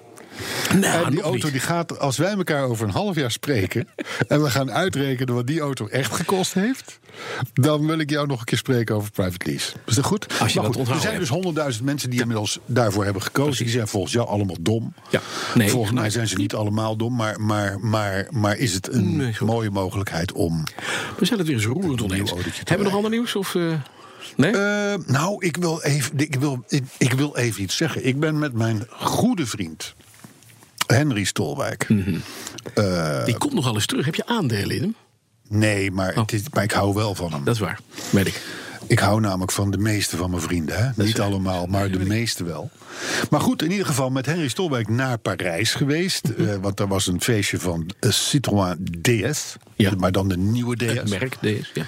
Nou, 0.78 1.04
en 1.04 1.10
die 1.10 1.20
auto 1.20 1.44
niet. 1.44 1.52
die 1.52 1.60
gaat, 1.60 1.98
als 1.98 2.16
wij 2.16 2.32
elkaar 2.32 2.64
over 2.64 2.86
een 2.86 2.92
half 2.92 3.16
jaar 3.16 3.30
spreken... 3.30 3.88
en 4.28 4.42
we 4.42 4.50
gaan 4.50 4.72
uitrekenen 4.72 5.34
wat 5.34 5.46
die 5.46 5.60
auto 5.60 5.86
echt 5.86 6.14
gekost 6.14 6.54
heeft... 6.54 6.98
dan 7.54 7.86
wil 7.86 7.98
ik 7.98 8.10
jou 8.10 8.26
nog 8.26 8.38
een 8.38 8.44
keer 8.44 8.58
spreken 8.58 8.94
over 8.94 9.10
private 9.10 9.46
lease. 9.50 9.72
Is 9.86 9.94
dat 9.94 10.04
goed? 10.04 10.26
Als 10.40 10.52
je 10.52 10.60
Maar 10.60 10.70
dat 10.70 10.86
goed, 10.86 10.94
er 10.94 11.00
zijn 11.00 11.18
dus 11.18 11.76
100.000 11.78 11.84
mensen 11.84 12.10
die 12.10 12.20
inmiddels 12.20 12.58
daarvoor 12.66 13.04
hebben 13.04 13.22
gekozen. 13.22 13.64
Die 13.64 13.72
zijn 13.72 13.88
volgens 13.88 14.12
jou 14.12 14.28
allemaal 14.28 14.56
dom. 14.60 14.94
Ja. 15.10 15.20
Nee, 15.54 15.70
volgens 15.70 15.92
mij 15.92 16.10
zijn 16.10 16.28
ze 16.28 16.36
niet 16.36 16.54
allemaal 16.54 16.96
dom... 16.96 17.16
maar, 17.16 17.40
maar, 17.40 17.80
maar, 17.80 18.26
maar 18.30 18.56
is 18.58 18.72
het 18.72 18.92
een 18.92 19.16
Nee, 19.16 19.34
mooie 19.40 19.70
mogelijkheid 19.70 20.32
om... 20.32 20.64
We 21.18 21.24
zijn 21.24 21.38
het 21.38 21.48
weer 21.48 21.56
eens 21.56 21.66
roerend 21.66 22.02
oneens. 22.02 22.30
Hebben 22.30 22.78
we 22.78 22.82
nog 22.82 22.94
ander 22.94 23.10
nieuws? 23.10 23.36
Of, 23.36 23.54
eh, 23.54 23.72
nee? 24.36 24.52
Eh, 24.52 24.94
nou, 25.06 25.46
ik 25.46 25.56
wil, 25.56 25.82
even, 25.82 26.18
ik, 26.18 26.34
wil, 26.34 26.64
ik, 26.68 26.84
ik 26.98 27.12
wil 27.12 27.36
even 27.36 27.62
iets 27.62 27.76
zeggen. 27.76 28.06
Ik 28.06 28.20
ben 28.20 28.38
met 28.38 28.52
mijn 28.52 28.86
goede 28.90 29.46
vriend... 29.46 29.94
Henry 30.92 31.24
Stolwijk. 31.24 31.88
Mhm. 31.88 32.16
Eh, 32.74 33.24
Die 33.24 33.38
komt 33.38 33.52
nogal 33.54 33.74
eens 33.74 33.86
terug. 33.86 34.04
Heb 34.04 34.14
je 34.14 34.26
aandelen 34.26 34.76
in 34.76 34.82
hem? 34.82 34.94
Nee, 35.48 35.90
maar, 35.90 36.14
het 36.14 36.32
is, 36.32 36.42
maar 36.52 36.62
ik 36.64 36.70
hou 36.72 36.94
wel 36.94 37.14
van 37.14 37.30
hem. 37.30 37.38
Oh. 37.40 37.44
Dat 37.44 37.54
is 37.54 37.60
waar, 37.60 37.78
weet 38.10 38.26
ik. 38.26 38.42
Ik 38.86 38.98
hou 38.98 39.20
namelijk 39.20 39.52
van 39.52 39.70
de 39.70 39.78
meeste 39.78 40.16
van 40.16 40.30
mijn 40.30 40.42
vrienden. 40.42 40.76
Hè? 40.76 41.04
Niet 41.04 41.20
allemaal, 41.20 41.66
maar 41.66 41.90
de 41.90 41.98
meeste 41.98 42.44
wel. 42.44 42.70
Maar 43.30 43.40
goed, 43.40 43.62
in 43.62 43.70
ieder 43.70 43.86
geval 43.86 44.10
met 44.10 44.26
Henry 44.26 44.48
Stolwijk 44.48 44.88
naar 44.88 45.18
Parijs 45.18 45.74
geweest. 45.74 46.28
Mhm. 46.28 46.48
eh, 46.48 46.56
want 46.56 46.76
daar 46.76 46.88
was 46.88 47.06
een 47.06 47.20
feestje 47.20 47.58
van 47.58 47.90
de 47.98 48.10
Citroën 48.10 48.98
DS. 49.02 49.56
Ja. 49.76 49.92
Maar 49.96 50.12
dan 50.12 50.28
de 50.28 50.36
nieuwe 50.36 50.76
DS. 50.76 50.84
Het 50.84 51.10
merk 51.10 51.36
deze, 51.40 51.70
ja. 51.74 51.84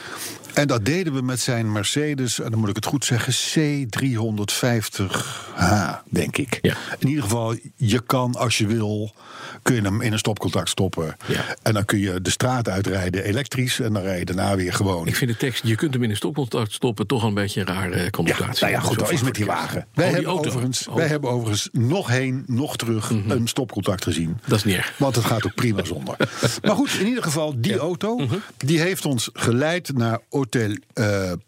En 0.55 0.67
dat 0.67 0.85
deden 0.85 1.15
we 1.15 1.23
met 1.23 1.41
zijn 1.41 1.73
Mercedes, 1.73 2.41
en 2.41 2.51
dan 2.51 2.61
moet 2.61 2.69
ik 2.69 2.77
het 2.77 2.87
goed 2.87 3.05
zeggen, 3.05 3.35
C350H, 3.35 6.03
denk 6.11 6.37
ik. 6.37 6.59
Ja. 6.63 6.77
In 6.99 7.09
ieder 7.09 7.23
geval, 7.23 7.57
je 7.77 8.01
kan 8.01 8.35
als 8.35 8.59
je 8.59 8.67
wil, 8.67 9.15
kun 9.63 9.75
je 9.75 9.81
hem 9.81 10.01
in 10.01 10.13
een 10.13 10.19
stopcontact 10.19 10.69
stoppen. 10.69 11.17
Ja. 11.27 11.45
En 11.63 11.75
dan 11.75 11.85
kun 11.85 11.99
je 11.99 12.21
de 12.21 12.31
straat 12.31 12.69
uitrijden 12.69 13.25
elektrisch 13.25 13.81
en 13.81 13.93
dan 13.93 14.03
rij 14.03 14.19
je 14.19 14.25
daarna 14.25 14.57
weer 14.57 14.73
gewoon. 14.73 15.07
Ik 15.07 15.17
vind 15.17 15.31
de 15.31 15.37
tekst, 15.37 15.67
je 15.67 15.75
kunt 15.75 15.95
hem 15.95 16.03
in 16.03 16.11
een 16.11 16.17
stopcontact 16.17 16.73
stoppen, 16.73 16.84
toch 16.93 17.23
een 17.23 17.35
beetje 17.35 17.61
een 17.61 17.67
rare 17.67 18.03
Ja, 18.03 18.11
connotatie. 18.11 18.61
nou 18.67 18.73
ja, 18.73 18.81
goed, 18.81 18.99
dat 18.99 19.11
is 19.11 19.23
met 19.23 19.35
die 19.35 19.45
wagen. 19.47 19.87
Wij, 19.95 20.07
hebben, 20.11 20.25
auto. 20.25 20.49
overigens, 20.49 20.89
Oh, 20.89 20.95
wij 20.95 21.07
hebben 21.07 21.31
overigens 21.31 21.69
nog 21.73 22.09
heen, 22.09 22.43
nog 22.47 22.77
terug 22.77 23.11
een 23.11 23.49
stopcontact 23.49 24.03
gezien. 24.05 24.39
Dat 24.47 24.59
is 24.59 24.65
niet 24.65 24.77
erg. 24.77 24.93
Want 24.99 25.15
het 25.17 25.25
gaat 25.25 25.47
ook 25.47 25.55
prima 25.55 25.85
zonder. 25.85 26.17
maar 26.63 26.75
goed, 26.77 26.97
in 27.01 27.07
ieder 27.07 27.23
geval, 27.23 27.55
die 27.57 27.77
auto 27.79 28.17
Mhm. 28.17 28.35
die 28.57 28.81
heeft 28.81 29.05
ons 29.07 29.31
geleid 29.33 29.93
naar 29.97 30.19
Hotel 30.31 30.77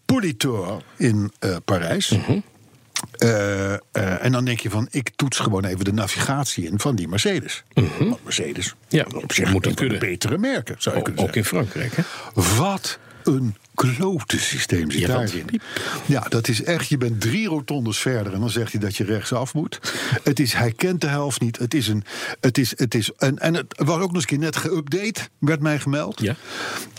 Politor 0.04 0.82
in 0.96 1.32
eh, 1.38 1.56
Parijs. 1.64 2.08
Mhm. 2.10 2.38
Eh, 3.18 3.72
en 4.24 4.32
dan 4.32 4.44
denk 4.44 4.60
je 4.60 4.70
van, 4.70 4.88
ik 4.90 5.10
toets 5.16 5.38
gewoon 5.38 5.64
even 5.64 5.84
de 5.84 5.92
navigatie 5.92 6.64
in 6.66 6.78
van 6.80 6.94
die 6.96 7.08
Mercedes. 7.08 7.62
Want 7.98 8.24
Mercedes, 8.24 8.74
Mhm. 8.88 8.96
Ja, 8.96 9.06
op 9.20 9.32
zich 9.32 9.52
moet 9.52 9.66
een 9.66 9.74
kunnen. 9.74 9.98
betere 9.98 10.38
merken, 10.38 10.74
zou 10.78 10.94
je 10.94 11.00
Ook, 11.00 11.06
kunnen 11.06 11.24
ook 11.28 11.34
in 11.36 11.44
zeggen. 11.44 11.66
Frankrijk, 11.70 11.96
hè? 11.96 12.02
Wat 12.56 12.98
een 13.24 13.56
klote 13.76 14.38
systeem 14.38 14.90
zit 14.90 15.06
daarin. 15.06 15.60
Ja, 16.06 16.20
dat 16.28 16.48
is 16.48 16.62
echt, 16.62 16.88
je 16.88 16.96
bent 16.96 17.20
drie 17.20 17.48
rotondes 17.48 17.98
verder 17.98 18.32
en 18.32 18.40
dan 18.40 18.50
zegt 18.50 18.72
hij 18.72 18.80
dat 18.80 18.96
je 18.96 19.04
rechtsaf 19.04 19.54
moet. 19.54 19.78
Het 20.22 20.40
is, 20.40 20.52
hij 20.52 20.72
kent 20.72 21.00
de 21.00 21.06
helft 21.06 21.40
niet. 21.40 21.58
Het 21.58 21.74
is 21.74 21.88
een, 21.88 22.04
het 22.40 22.58
is, 22.58 22.72
het 22.76 22.94
is, 22.94 23.10
en, 23.16 23.38
en 23.38 23.54
het 23.54 23.74
was 23.76 24.00
ook 24.00 24.12
nog 24.12 24.14
eens 24.14 24.22
een 24.22 24.28
keer 24.28 24.38
net 24.38 24.58
geüpdate, 24.58 25.22
werd 25.38 25.60
mij 25.60 25.78
gemeld. 25.78 26.20
Ja. 26.20 26.36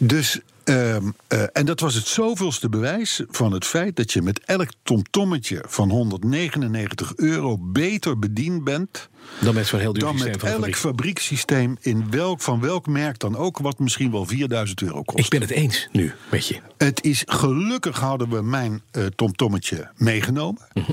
Dus, 0.02 0.40
ehm, 0.67 1.03
eh, 1.27 1.43
en 1.53 1.65
dat 1.65 1.80
was 1.80 1.93
het 1.95 2.08
zoveelste 2.08 2.69
bewijs 2.69 3.21
van 3.30 3.51
het 3.51 3.65
feit 3.65 3.95
dat 3.95 4.12
je 4.13 4.21
met 4.21 4.39
elk 4.45 4.69
tomtommetje 4.84 5.63
van 5.67 5.89
199 5.89 7.13
euro 7.15 7.58
beter 7.62 8.19
bediend 8.19 8.63
bent 8.63 9.10
Dan 9.39 9.53
met 9.53 9.67
zo'n 9.67 9.80
heel 9.80 9.93
duur 9.93 10.01
dan 10.03 10.13
systeem 10.13 10.32
met 10.32 10.39
van 10.41 10.49
elk 10.49 10.58
fabriek. 10.60 10.77
fabriekssysteem 10.77 11.77
in 11.82 12.12
welk, 12.12 12.41
van 12.41 12.60
welk 12.62 12.88
merk 12.88 13.19
dan 13.19 13.36
ook, 13.36 13.58
wat 13.58 13.80
misschien 13.80 14.12
wel 14.12 14.25
4000 14.25 14.82
euro 14.82 15.03
kost. 15.03 15.23
Ik 15.23 15.30
ben 15.30 15.41
het 15.41 15.49
eens 15.49 15.88
nu 15.91 16.13
met 16.32 16.47
je. 16.47 16.60
Het 16.77 17.03
is 17.03 17.23
gelukkig 17.25 17.99
hadden 17.99 18.30
we 18.30 18.41
mijn 18.41 18.82
eh, 18.91 19.06
tomtommetje 19.06 19.91
meegenomen. 19.95 20.62
Mhm. 20.73 20.91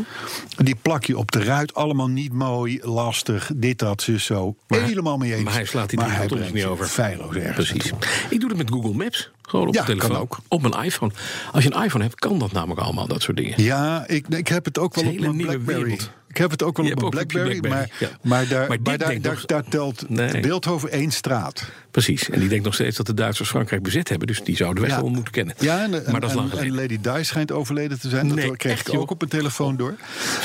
Die 0.57 0.77
plak 0.83 1.05
je 1.05 1.19
op 1.19 1.33
de 1.33 1.43
ruit, 1.45 1.75
allemaal 1.75 2.09
niet 2.09 2.33
mooi, 2.33 2.79
lastig, 2.83 3.51
dit, 3.55 3.79
dat, 3.79 4.03
zus, 4.03 4.25
zo. 4.25 4.57
Maar- 4.69 4.83
Helemaal 4.83 5.17
mee 5.17 5.35
eens. 5.35 5.45
maar 5.45 5.53
hij 5.53 5.65
slaat 5.65 5.91
die 5.91 5.99
Maar 5.99 6.17
hij 6.17 6.51
niet 6.53 6.65
over. 6.65 6.87
Feilloos 6.87 7.35
ergens 7.35 7.71
Precies. 7.71 7.93
Ik 8.31 8.41
doe 8.41 8.49
het 8.49 8.59
met 8.59 8.71
Google 8.71 8.95
Maps. 8.95 9.31
Gewoon 9.43 9.64
op 9.69 9.75
Ja, 9.75 9.85
telefoon. 9.85 10.11
kan 10.11 10.19
ook. 10.21 10.39
Op 10.49 10.63
mijn 10.63 10.85
iPhone. 10.85 11.13
Als 11.53 11.65
je 11.65 11.75
een 11.75 11.83
iPhone 11.85 12.05
hebt, 12.05 12.19
kan 12.19 12.39
dat 12.39 12.53
namelijk 12.53 12.81
allemaal, 12.81 13.07
dat 13.07 13.23
soort 13.23 13.37
dingen. 13.37 13.63
Ja, 13.63 14.05
ik, 14.07 14.29
ik 14.29 14.49
heb 14.49 14.65
het 14.65 14.79
ook 14.79 14.95
wel 14.95 15.05
Het 15.05 15.15
op 15.15 15.21
mijn 15.21 15.37
Blackberry. 15.37 15.83
wereld. 15.83 16.11
Ik 16.35 16.41
heb 16.41 16.51
het 16.51 16.63
ook 16.63 16.77
wel 16.77 16.87
op 16.87 16.93
mijn 16.95 17.05
je 17.05 17.11
Blackberry, 17.11 17.61
Blackberry, 17.61 17.89
maar, 18.01 18.09
ja. 18.11 18.29
maar, 18.29 18.49
daar, 18.49 18.59
Maar 18.69 18.69
maar 18.69 18.99
dit 18.99 19.07
daar, 19.07 19.21
daar, 19.21 19.33
nog- 19.33 19.45
daar 19.45 19.65
telt 19.65 20.09
Nee. 20.09 20.41
Beeldhoven 20.41 20.91
één 20.91 21.11
straat. 21.11 21.65
Precies. 21.91 22.31
En 22.31 22.41
die 22.41 22.49
denkt 22.49 22.65
nog 22.65 22.75
steeds 22.75 22.97
dat 22.97 23.07
de 23.07 23.15
Duitsers 23.15 23.49
Frankrijk 23.49 23.83
bezet 23.83 24.09
hebben. 24.09 24.27
Dus 24.27 24.41
die 24.43 24.57
zouden 24.57 24.83
we 24.85 24.89
echt 24.91 25.01
wel 25.01 25.09
moeten 25.11 25.33
kennen. 25.33 25.55
Ja, 25.59 25.83
en, 25.83 25.91
maar 25.91 26.21
dat 26.21 26.31
is 26.31 26.37
lang 26.37 26.51
en, 26.51 26.59
geleden. 26.59 26.89
en 26.89 27.01
Lady 27.03 27.19
Di 27.19 27.25
schijnt 27.25 27.53
overleden 27.53 28.01
te 28.01 28.09
zijn. 28.09 28.27
Nee, 28.35 28.47
dat 28.49 28.57
kreeg 28.57 28.73
echt, 28.73 28.87
ik 28.87 28.93
joh. 28.93 29.03
ook 29.03 29.11
op 29.11 29.23
een 29.23 29.29
telefoon 29.29 29.77
door. 29.77 29.95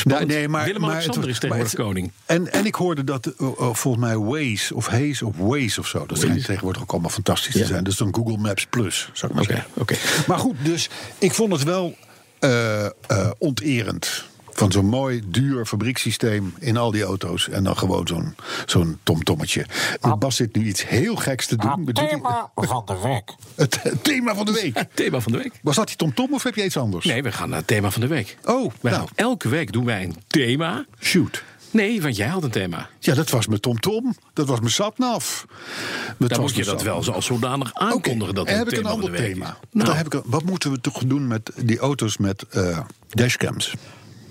Nou, 0.04 0.48
maar, 0.48 0.66
Willem-Alexander 0.66 1.30
is 1.30 1.40
tegenwoordig 1.40 1.72
het- 1.72 1.82
koning. 1.82 2.12
En, 2.26 2.52
en 2.52 2.66
ik 2.66 2.76
hoorde 2.76 3.04
dat 3.04 3.26
eh, 3.26 3.34
eh, 3.48 3.54
volgens 3.74 4.04
mij 4.04 4.18
Waze 4.18 4.76
of 4.76 4.88
Haze 4.88 5.26
of 5.26 5.36
Waze 5.38 5.80
of 5.80 5.88
zo. 5.88 6.06
Dat 6.06 6.18
schijnt 6.20 6.46
tegenwoordig 6.46 6.82
ook 6.82 6.92
allemaal 6.92 7.10
fantastisch 7.10 7.54
te 7.54 7.66
zijn. 7.66 7.84
Dus 7.84 7.96
dan 7.98 8.16
Google 8.16 8.38
Maps 8.38 8.66
Plus, 8.66 9.10
zou 9.14 9.32
ik 9.32 9.38
maar 9.38 9.46
zeggen. 9.48 9.66
oké. 9.74 9.96
Maar 10.28 10.38
goed, 10.40 10.56
dus 10.64 10.90
ik 11.18 11.34
vond 11.34 11.52
het 11.52 11.64
wel 11.64 11.96
eh, 12.40 12.88
onterend. 13.38 14.28
Van 14.60 14.72
zo'n 14.72 14.86
mooi, 14.86 15.22
duur 15.26 15.66
fabriekssysteem 15.66 16.54
in 16.60 16.78
al 16.78 16.92
die 16.92 17.04
auto's. 17.04 17.50
En 17.50 17.64
dan 17.64 17.78
gewoon 17.78 18.08
zo'n 18.08 18.36
zo'n 18.66 19.00
tomtommetje. 19.04 19.66
Bas 20.20 20.36
zit 20.36 20.56
nu 20.56 20.66
iets 20.68 20.88
heel 20.88 21.16
geks 21.16 21.48
te 21.48 21.56
doen. 21.56 21.70
Het 21.86 21.86
Doet 21.86 22.00
hij- 22.00 22.08
thema 22.08 22.52
van 22.56 22.86
de 22.86 22.98
week. 23.04 23.36
Het, 23.56 23.84
het 23.84 24.04
thema 24.04 24.36
van 24.36 24.46
de 24.46 24.52
week. 24.52 24.84
Thema 24.94 25.20
van 25.20 25.32
de 25.32 25.38
week. 25.38 25.54
Was 25.62 25.76
dat 25.76 25.88
die 25.88 25.96
tomtom 25.96 26.34
of 26.34 26.44
heb 26.44 26.56
je 26.56 26.64
iets 26.66 26.78
anders? 26.78 27.06
Nee, 27.06 27.24
we 27.24 27.32
gaan 27.32 27.50
naar 27.50 27.58
het 27.58 27.68
thema 27.68 27.92
van 27.92 28.02
de 28.02 28.08
week. 28.08 28.38
Oh, 28.46 28.72
We 28.82 28.90
nou. 28.90 29.08
elke 29.16 29.50
week 29.50 29.72
doen 29.72 29.86
wij 29.86 30.04
een 30.04 30.16
thema. 30.28 30.86
Shoot. 31.00 31.44
Nee, 31.72 32.02
want 32.02 32.16
jij 32.16 32.28
had 32.28 32.44
een 32.44 32.50
thema. 32.52 32.90
Ja, 33.00 33.14
dat 33.14 33.30
was 33.30 33.48
mijn 33.48 33.60
tomtom. 33.60 34.16
Dat 34.34 34.48
was 34.48 34.60
mijn 34.60 34.72
satnav. 34.72 35.44
Dat 36.18 36.30
Dan 36.30 36.42
moet 36.42 36.56
je 36.56 36.64
dat 36.64 36.82
wel 36.84 37.14
als 37.14 37.26
zodanig 37.26 37.74
aankondigen. 37.74 38.36
dat 38.36 38.46
dan 38.46 38.56
het 38.56 38.58
heb 38.58 38.74
ik 38.74 38.78
een 38.86 38.92
ander 38.92 39.16
thema. 39.16 39.46
is. 39.48 39.54
Dan 39.72 39.84
Nou, 39.86 39.96
heb 39.98 40.06
ik, 40.06 40.14
een- 40.14 40.24
wat 40.26 40.44
moeten 40.44 40.72
we 40.72 40.82
toch 40.82 41.04
doen 41.06 41.28
met 41.28 41.52
die 41.56 41.80
auto's 41.80 42.18
met 42.18 42.44
eh, 42.50 42.80
dashcams? 43.10 43.74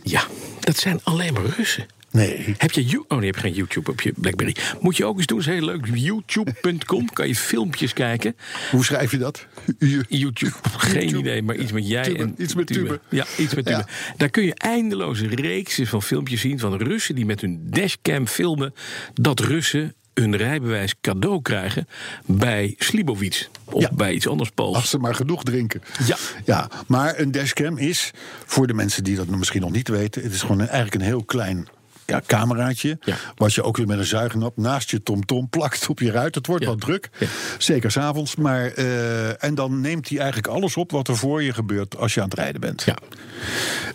Ja, 0.09 0.27
dat 0.61 0.77
zijn 0.77 1.01
alleen 1.03 1.33
maar 1.33 1.45
Russen. 1.57 1.87
Nee. 2.11 2.55
Heb 2.59 2.71
je, 2.71 3.05
oh 3.09 3.09
nee, 3.09 3.21
je 3.21 3.27
hebt 3.27 3.39
geen 3.39 3.53
YouTube 3.53 3.91
op 3.91 4.01
je 4.01 4.13
Blackberry. 4.17 4.57
Moet 4.81 4.97
je 4.97 5.05
ook 5.05 5.17
eens 5.17 5.27
doen, 5.27 5.39
is 5.39 5.47
heel 5.47 5.65
leuk. 5.65 5.87
YouTube.com 5.95 7.13
kan 7.13 7.29
je 7.29 7.35
filmpjes 7.35 7.93
kijken. 7.93 8.37
Hoe 8.71 8.85
schrijf 8.85 9.11
je 9.11 9.19
dat? 9.19 9.47
YouTube, 10.09 10.53
geen 10.63 11.01
YouTube. 11.01 11.19
idee, 11.19 11.43
maar 11.43 11.57
iets 11.57 11.73
met 11.73 11.89
jij 11.89 12.17
en 12.17 12.35
iets 12.39 12.55
met 12.55 12.67
tube. 12.67 13.01
Ja, 13.11 13.27
iets 13.39 13.55
met 13.55 13.65
tube. 13.65 13.79
Ja. 13.79 13.89
Daar 14.17 14.31
kun 14.31 14.45
je 14.45 14.55
eindeloze 14.55 15.27
reeksen 15.27 15.87
van 15.87 16.03
filmpjes 16.03 16.41
zien 16.41 16.59
van 16.59 16.77
Russen 16.77 17.15
die 17.15 17.27
met 17.27 17.41
hun 17.41 17.61
dashcam 17.71 18.27
filmen 18.27 18.75
dat 19.15 19.41
Russen 19.41 19.95
hun 20.19 20.37
rijbewijs 20.37 20.95
cadeau 21.01 21.43
krijgen 21.43 21.89
bij 22.27 22.75
Slibowitz 22.79 23.49
of 23.65 23.83
Ja. 23.83 23.91
bij 23.93 24.13
iets 24.13 24.29
anders 24.29 24.51
Pools. 24.51 24.77
Als 24.77 24.91
ze 24.91 24.99
maar 24.99 25.15
genoeg 25.15 25.43
drinken. 25.43 25.83
Ja. 26.07 26.17
ja. 26.45 26.71
Maar 26.87 27.19
een 27.19 27.31
dashcam 27.31 27.77
is, 27.79 28.11
voor 28.47 28.67
de 28.67 28.75
mensen 28.75 29.05
die 29.05 29.17
dat 29.17 29.27
misschien 29.27 29.61
nog 29.61 29.71
niet 29.73 29.89
weten... 29.89 30.23
het 30.23 30.33
is 30.33 30.41
gewoon 30.41 30.59
een- 30.61 30.69
eigenlijk 30.69 30.95
een 30.95 31.09
heel 31.09 31.25
klein 31.25 31.69
ja, 32.07 32.23
cameraatje... 32.27 32.99
Ja. 33.01 33.17
wat 33.35 33.55
je 33.55 33.63
ook 33.63 33.77
weer 33.77 33.87
met 33.87 33.99
een 33.99 34.05
zuignap 34.05 34.57
naast 34.57 34.91
je 34.91 35.03
tomtom 35.03 35.49
plakt 35.49 35.89
op 35.89 35.99
je 36.01 36.11
ruit. 36.11 36.35
Het 36.35 36.47
wordt 36.47 36.63
Ja. 36.63 36.69
wel 36.69 36.79
druk, 36.79 37.09
Ja. 37.19 37.27
zeker 37.59 37.91
s'avonds. 37.91 38.37
Maar 38.37 38.67
eh, 38.67 39.45
En 39.45 39.55
dan 39.55 39.81
neemt 39.81 40.09
hij 40.09 40.19
eigenlijk 40.19 40.49
alles 40.49 40.77
op 40.77 40.91
wat 40.91 41.09
er 41.09 41.17
voor 41.17 41.43
je 41.43 41.53
gebeurt... 41.53 41.97
als 41.97 42.15
je 42.15 42.21
aan 42.23 42.29
het 42.29 42.39
rijden 42.39 42.61
bent. 42.61 42.83
Ja. 42.83 42.97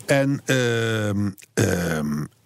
En 0.05 0.41
ehm, 0.45 1.29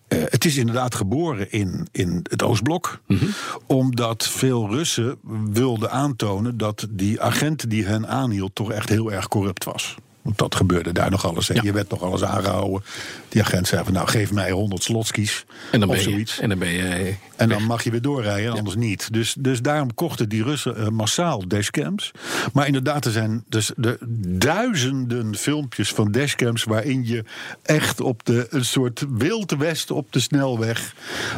eh, 0.07 0.19
het 0.23 0.45
is 0.45 0.57
inderdaad 0.57 0.95
geboren 0.95 1.51
in, 1.51 1.87
in 1.91 2.25
het 2.29 2.43
Oostblok. 2.43 3.01
Mhm. 3.07 3.25
Omdat 3.65 4.27
veel 4.27 4.69
Russen 4.69 5.17
wilden 5.51 5.91
aantonen 5.91 6.57
dat 6.57 6.87
die 6.89 7.21
agent 7.21 7.69
die 7.69 7.85
hen 7.85 8.07
aanhield 8.07 8.55
toch 8.55 8.71
echt 8.71 8.89
heel 8.89 9.11
erg 9.11 9.27
corrupt 9.27 9.63
was. 9.63 9.95
Want 10.27 10.39
dat 10.39 10.55
gebeurde 10.55 10.91
daar 10.91 11.09
nog 11.11 11.25
alles. 11.25 11.47
Ja. 11.47 11.61
Je 11.63 11.71
werd 11.71 11.89
nog 11.89 12.01
alles 12.01 12.23
aangehouden. 12.23 12.83
Die 13.29 13.41
agent 13.41 13.67
zei 13.67 13.83
van 13.83 13.93
nou 13.93 14.07
geef 14.07 14.31
mij 14.31 14.51
100 14.51 14.83
slotskis. 14.83 15.45
En 15.71 15.79
dan 15.79 15.89
of 15.89 15.95
ben 15.95 16.03
je, 16.03 16.09
zoiets. 16.11 16.39
en 16.39 16.49
dan 16.49 16.59
ben 16.59 16.69
je 16.69 17.15
En 17.35 17.49
dan 17.49 17.63
mag 17.63 17.83
je 17.83 17.91
weer 17.91 18.01
doorrijden, 18.01 18.51
en 18.51 18.57
anders 18.57 18.75
niet. 18.75 19.13
Dus, 19.13 19.35
dus 19.39 19.61
daarom 19.61 19.93
kochten 19.93 20.29
die 20.29 20.43
Russen 20.43 20.77
eh, 20.77 20.87
massaal 20.87 21.47
dashcams. 21.47 22.11
Maar 22.53 22.65
inderdaad, 22.67 23.05
er 23.05 23.11
zijn 23.11 23.43
dus 23.49 23.71
de 23.75 23.97
duizenden 24.27 25.35
filmpjes 25.35 25.89
van 25.89 26.11
dashcams... 26.11 26.63
waarin 26.63 27.05
je 27.05 27.23
echt 27.63 28.01
op 28.01 28.25
de, 28.25 28.47
een 28.49 28.65
soort 28.65 29.05
wilde 29.09 29.57
west 29.57 29.91
op 29.91 30.07
de 30.13 30.19
snelweg... 30.19 30.93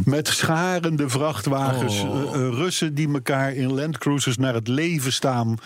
met 0.05 0.27
scharende 0.27 1.09
vrachtwagens, 1.09 2.01
Oh. 2.01 2.33
eh, 2.33 2.45
eh, 2.45 2.53
Russen 2.53 2.93
die 2.93 3.13
elkaar 3.13 3.53
in 3.53 3.73
landcruisers 3.73 4.37
naar 4.37 4.53
het 4.53 4.67
leven 4.67 5.13
staan... 5.13 5.57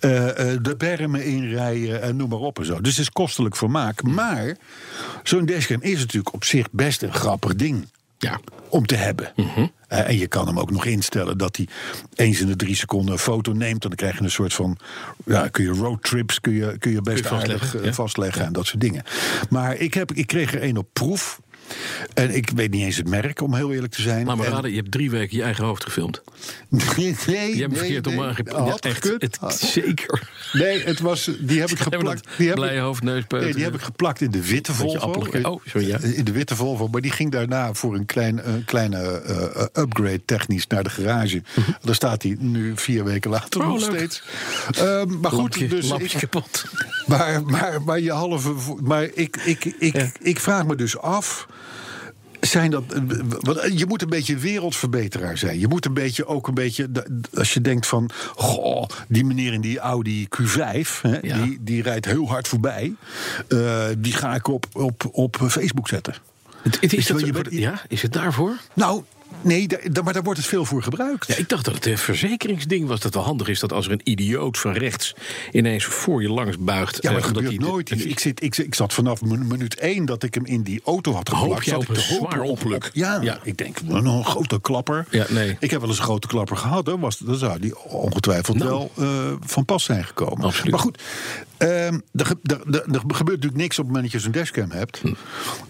eh, 0.00 0.52
eh, 0.52 0.58
de 0.62 0.76
bermen 0.76 1.24
inrijden 1.24 2.02
en 2.02 2.16
noem 2.16 2.28
maar 2.28 2.38
op 2.38 2.58
zo. 2.64 2.80
Dus 2.80 2.96
het 2.96 3.00
is 3.00 3.10
kostelijk 3.10 3.56
vermaak. 3.56 4.02
Maar 4.02 4.56
zo'n 5.22 5.46
dashcam 5.46 5.82
is 5.82 5.98
natuurlijk 5.98 6.34
op 6.34 6.44
zich 6.44 6.70
best 6.70 7.02
een 7.02 7.12
grappig 7.12 7.54
ding 7.54 7.86
ja. 8.18 8.40
om 8.68 8.86
te 8.86 8.94
hebben. 8.94 9.32
Mhm. 9.36 9.66
Eh, 9.88 10.08
en 10.08 10.18
je 10.18 10.26
kan 10.26 10.46
hem 10.46 10.58
ook 10.58 10.70
nog 10.70 10.84
instellen 10.84 11.38
dat 11.38 11.56
hij 11.56 11.68
eens 12.14 12.40
in 12.40 12.46
de 12.46 12.56
drie 12.56 12.74
seconden 12.74 13.12
een 13.12 13.18
foto 13.18 13.52
neemt. 13.52 13.82
En 13.82 13.88
dan 13.88 13.98
krijg 13.98 14.18
je 14.18 14.24
een 14.24 14.30
soort 14.30 14.54
van. 14.54 14.78
Ja, 15.24 15.48
kun 15.48 15.64
je 15.64 15.70
roadtrips 15.70 16.40
kun 16.40 16.52
je, 16.52 16.78
kun 16.78 16.92
je 16.92 17.02
best 17.02 17.20
Kun 17.20 17.30
je 17.30 17.36
vastleggen, 17.36 17.66
aardig, 17.66 17.80
eh, 17.80 17.84
ja. 17.84 17.92
vastleggen 17.92 18.44
en 18.44 18.52
dat 18.52 18.66
soort 18.66 18.80
dingen. 18.80 19.02
Maar 19.50 19.76
ik, 19.76 19.94
heb, 19.94 20.12
ik 20.12 20.26
kreeg 20.26 20.54
er 20.54 20.60
één 20.60 20.76
op 20.76 20.88
proef. 20.92 21.40
En 22.14 22.34
ik 22.34 22.50
weet 22.54 22.70
niet 22.70 22.82
eens 22.84 22.96
het 22.96 23.08
merk, 23.08 23.40
om 23.40 23.54
heel 23.54 23.72
eerlijk 23.72 23.92
te 23.92 24.02
zijn. 24.02 24.26
Laat 24.26 24.36
maar 24.36 24.46
En- 24.46 24.52
raden, 24.52 24.70
je 24.70 24.76
hebt 24.76 24.90
drie 24.90 25.10
weken 25.10 25.36
je 25.36 25.42
eigen 25.42 25.64
hoofd 25.64 25.84
gefilmd. 25.84 26.22
Nee, 26.96 27.16
nee, 27.26 27.54
Je 27.54 27.60
hebt 27.60 27.70
nee, 27.72 27.78
verkeerd 27.80 28.04
nee. 28.06 28.16
om. 28.18 28.22
Had 28.24 28.84
Ja, 28.84 28.90
echt, 28.90 29.04
het, 29.18 29.36
Had- 29.40 29.58
zeker. 29.58 30.22
Nee, 30.52 30.84
het 30.84 31.00
was, 31.00 31.30
die 31.40 31.60
heb 31.60 31.70
ik 31.70 31.78
geplakt. 31.88 32.28
Die 32.36 32.46
heb 32.46 32.56
blije 32.56 32.74
ik, 32.76 32.80
hoofd, 32.80 33.02
neuspeuter. 33.02 33.46
nee, 33.46 33.54
die 33.56 33.64
heb 33.64 33.74
ik 33.74 33.80
geplakt 33.80 34.20
in 34.20 34.30
de 34.30 34.46
witte 34.46 34.72
Volvo. 34.74 35.08
Oh, 35.42 35.60
sorry, 35.66 35.86
ja. 35.88 35.98
In 35.98 36.24
de 36.24 36.32
witte 36.32 36.56
Volvo. 36.56 36.88
Maar 36.88 37.00
die 37.00 37.10
ging 37.10 37.30
daarna 37.30 37.74
voor 37.74 37.94
een, 37.94 38.06
klein, 38.06 38.48
een 38.48 38.64
kleine 38.64 38.98
eh, 39.20 39.82
upgrade 39.82 40.24
technisch 40.24 40.66
naar 40.66 40.82
de 40.82 40.90
garage. 40.90 41.42
Daar 41.82 41.94
staat 41.94 42.22
hij 42.22 42.36
nu 42.38 42.72
vier 42.76 43.04
weken 43.04 43.30
later 43.30 43.60
Mhm. 43.60 43.70
Oh, 43.70 43.78
nog 43.80 43.88
leuk. 43.88 43.96
steeds. 43.98 44.22
Ehm, 44.78 45.20
maar 45.20 45.30
goed, 45.30 45.38
Lampje, 45.56 45.68
dus 45.68 45.88
lampje 45.88 46.06
ik, 46.08 46.18
kapot. 46.20 46.64
Maar, 47.06 47.42
maar, 47.44 47.82
maar 47.84 48.00
je 48.00 48.12
halve. 48.12 48.52
Maar 48.82 49.02
ik, 49.14 49.36
ik, 49.44 49.64
ik, 49.64 49.96
Ja. 49.96 50.10
ik 50.20 50.40
vraag 50.40 50.66
me 50.66 50.76
dus 50.76 50.98
af. 50.98 51.46
Zijn 52.40 52.70
dat, 52.70 52.84
je 53.72 53.84
moet 53.88 54.02
een 54.02 54.08
beetje 54.08 54.36
wereldverbeteraar 54.36 55.38
zijn. 55.38 55.58
Je 55.58 55.68
moet 55.68 55.84
een 55.84 55.94
beetje 55.94 56.26
ook 56.26 56.48
een 56.48 56.54
beetje. 56.54 56.88
Als 57.34 57.54
je 57.54 57.60
denkt 57.60 57.86
van. 57.86 58.10
Goh, 58.36 58.86
die 59.08 59.24
meneer 59.24 59.52
in 59.52 59.60
die 59.60 59.78
Audi 59.78 60.28
Q5. 60.40 61.00
Hè, 61.02 61.18
Ja. 61.22 61.42
die, 61.42 61.58
die 61.60 61.82
rijdt 61.82 62.06
heel 62.06 62.28
hard 62.28 62.48
voorbij. 62.48 62.94
eh, 63.48 63.84
die 63.98 64.12
ga 64.12 64.34
ik 64.34 64.48
op, 64.48 64.66
op, 64.72 65.08
op 65.12 65.36
Facebook 65.48 65.88
zetten. 65.88 66.14
Het, 66.62 66.80
het 66.80 66.92
is, 66.92 67.06
dat, 67.06 67.46
ja, 67.50 67.82
is 67.88 68.02
het 68.02 68.12
daarvoor? 68.12 68.56
Nou, 68.74 69.02
nee, 69.40 69.66
maar 70.04 70.12
daar 70.12 70.22
wordt 70.22 70.38
het 70.38 70.48
veel 70.48 70.64
voor 70.64 70.82
gebruikt. 70.82 71.26
Ja, 71.26 71.36
ik 71.36 71.48
dacht 71.48 71.64
dat 71.64 71.74
het 71.74 71.86
een 71.86 71.98
verzekeringsding 71.98 72.82
was. 72.82 72.94
Dat 72.94 73.02
het 73.04 73.14
wel 73.14 73.22
handig 73.24 73.48
is 73.48 73.60
dat 73.60 73.72
als 73.72 73.86
er 73.86 73.92
een 73.92 74.00
idioot 74.04 74.58
van 74.58 74.72
rechts 74.72 75.14
ineens 75.52 75.84
voor 75.84 76.22
je 76.22 76.28
langs 76.30 76.56
buigt. 76.58 76.98
Ja, 77.02 77.10
maar 77.10 77.20
eh, 77.20 77.26
dat 77.26 77.36
gebeurt 77.36 77.60
nooit. 77.60 77.90
Ik, 77.90 78.00
ik, 78.00 78.18
zit, 78.18 78.42
ik, 78.42 78.56
ik 78.56 78.74
zat 78.74 78.92
vanaf 78.92 79.22
minu- 79.22 79.44
minuut 79.44 79.74
één 79.78 80.04
dat 80.04 80.22
ik 80.22 80.34
hem 80.34 80.44
in 80.46 80.62
die 80.62 80.80
auto 80.84 81.12
had 81.12 81.28
Hoop 81.28 81.40
geplakt. 81.40 81.64
zat 81.66 81.78
op 81.78 81.88
een 81.88 81.96
zwaar 82.00 82.40
ongeluk? 82.40 82.90
Ja, 82.92 83.20
Ja. 83.22 83.38
ik 83.42 83.56
denk, 83.56 83.82
nou, 83.82 84.06
een 84.06 84.24
grote 84.24 84.60
klapper. 84.60 85.06
Ja, 85.10 85.26
nee. 85.28 85.56
Ik 85.60 85.70
heb 85.70 85.80
wel 85.80 85.88
eens 85.88 85.98
een 85.98 86.04
grote 86.04 86.26
klapper 86.26 86.56
gehad. 86.56 86.86
Hè. 86.86 86.98
Was, 86.98 87.18
dan 87.18 87.36
zou 87.36 87.58
die 87.60 87.78
ongetwijfeld 87.84 88.56
Nou. 88.56 88.68
wel 88.70 88.90
eh, 89.06 89.32
van 89.40 89.64
pas 89.64 89.84
zijn 89.84 90.04
gekomen. 90.04 90.44
Absoluut. 90.44 90.70
Maar 90.70 90.80
goed, 90.80 91.02
ehm, 91.56 91.98
er, 92.12 92.32
er, 92.42 92.60
er, 92.70 92.84
er 92.92 93.00
gebeurt 93.00 93.18
natuurlijk 93.18 93.56
niks 93.56 93.78
op 93.78 93.84
het 93.84 93.94
moment 93.94 94.02
dat 94.02 94.12
je 94.12 94.18
zo'n 94.18 94.32
dashcam 94.32 94.70
hebt. 94.70 94.98
Hm. 94.98 95.12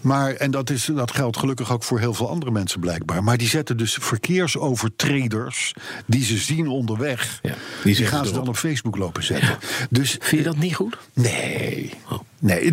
Maar, 0.01 0.33
en 0.33 0.51
dat, 0.51 0.69
is, 0.69 0.89
dat 0.95 1.11
geldt 1.11 1.37
gelukkig 1.37 1.71
ook 1.71 1.83
voor 1.83 1.99
heel 1.99 2.13
veel 2.13 2.29
andere 2.29 2.51
mensen 2.51 2.79
blijkbaar. 2.79 3.23
Maar 3.23 3.37
die 3.37 3.47
zetten 3.55 3.77
dus 3.77 3.97
verkeersovertreders 4.01 5.73
die 6.05 6.23
ze 6.23 6.37
zien 6.37 6.67
onderweg, 6.67 7.39
Ja, 7.41 7.55
die 7.83 7.95
die, 7.95 8.05
gaan 8.05 8.25
ze 8.25 8.33
dan 8.33 8.47
op 8.47 8.57
Facebook 8.57 8.97
lopen 8.97 9.23
zetten. 9.23 9.57
Dus 9.89 10.09
Vind 10.19 10.41
je 10.41 10.43
dat 10.43 10.57
niet 10.57 10.75
goed? 10.75 10.97
nee. 11.13 11.93
Oh. 12.09 12.19
Nee, 12.45 12.71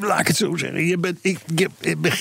laat 0.00 0.20
ik 0.20 0.26
het 0.26 0.36
zo 0.36 0.56
zeggen. 0.56 0.86
Je, 0.86 0.98
bent, 0.98 1.18
ik, 1.22 1.38
je, 1.54 1.68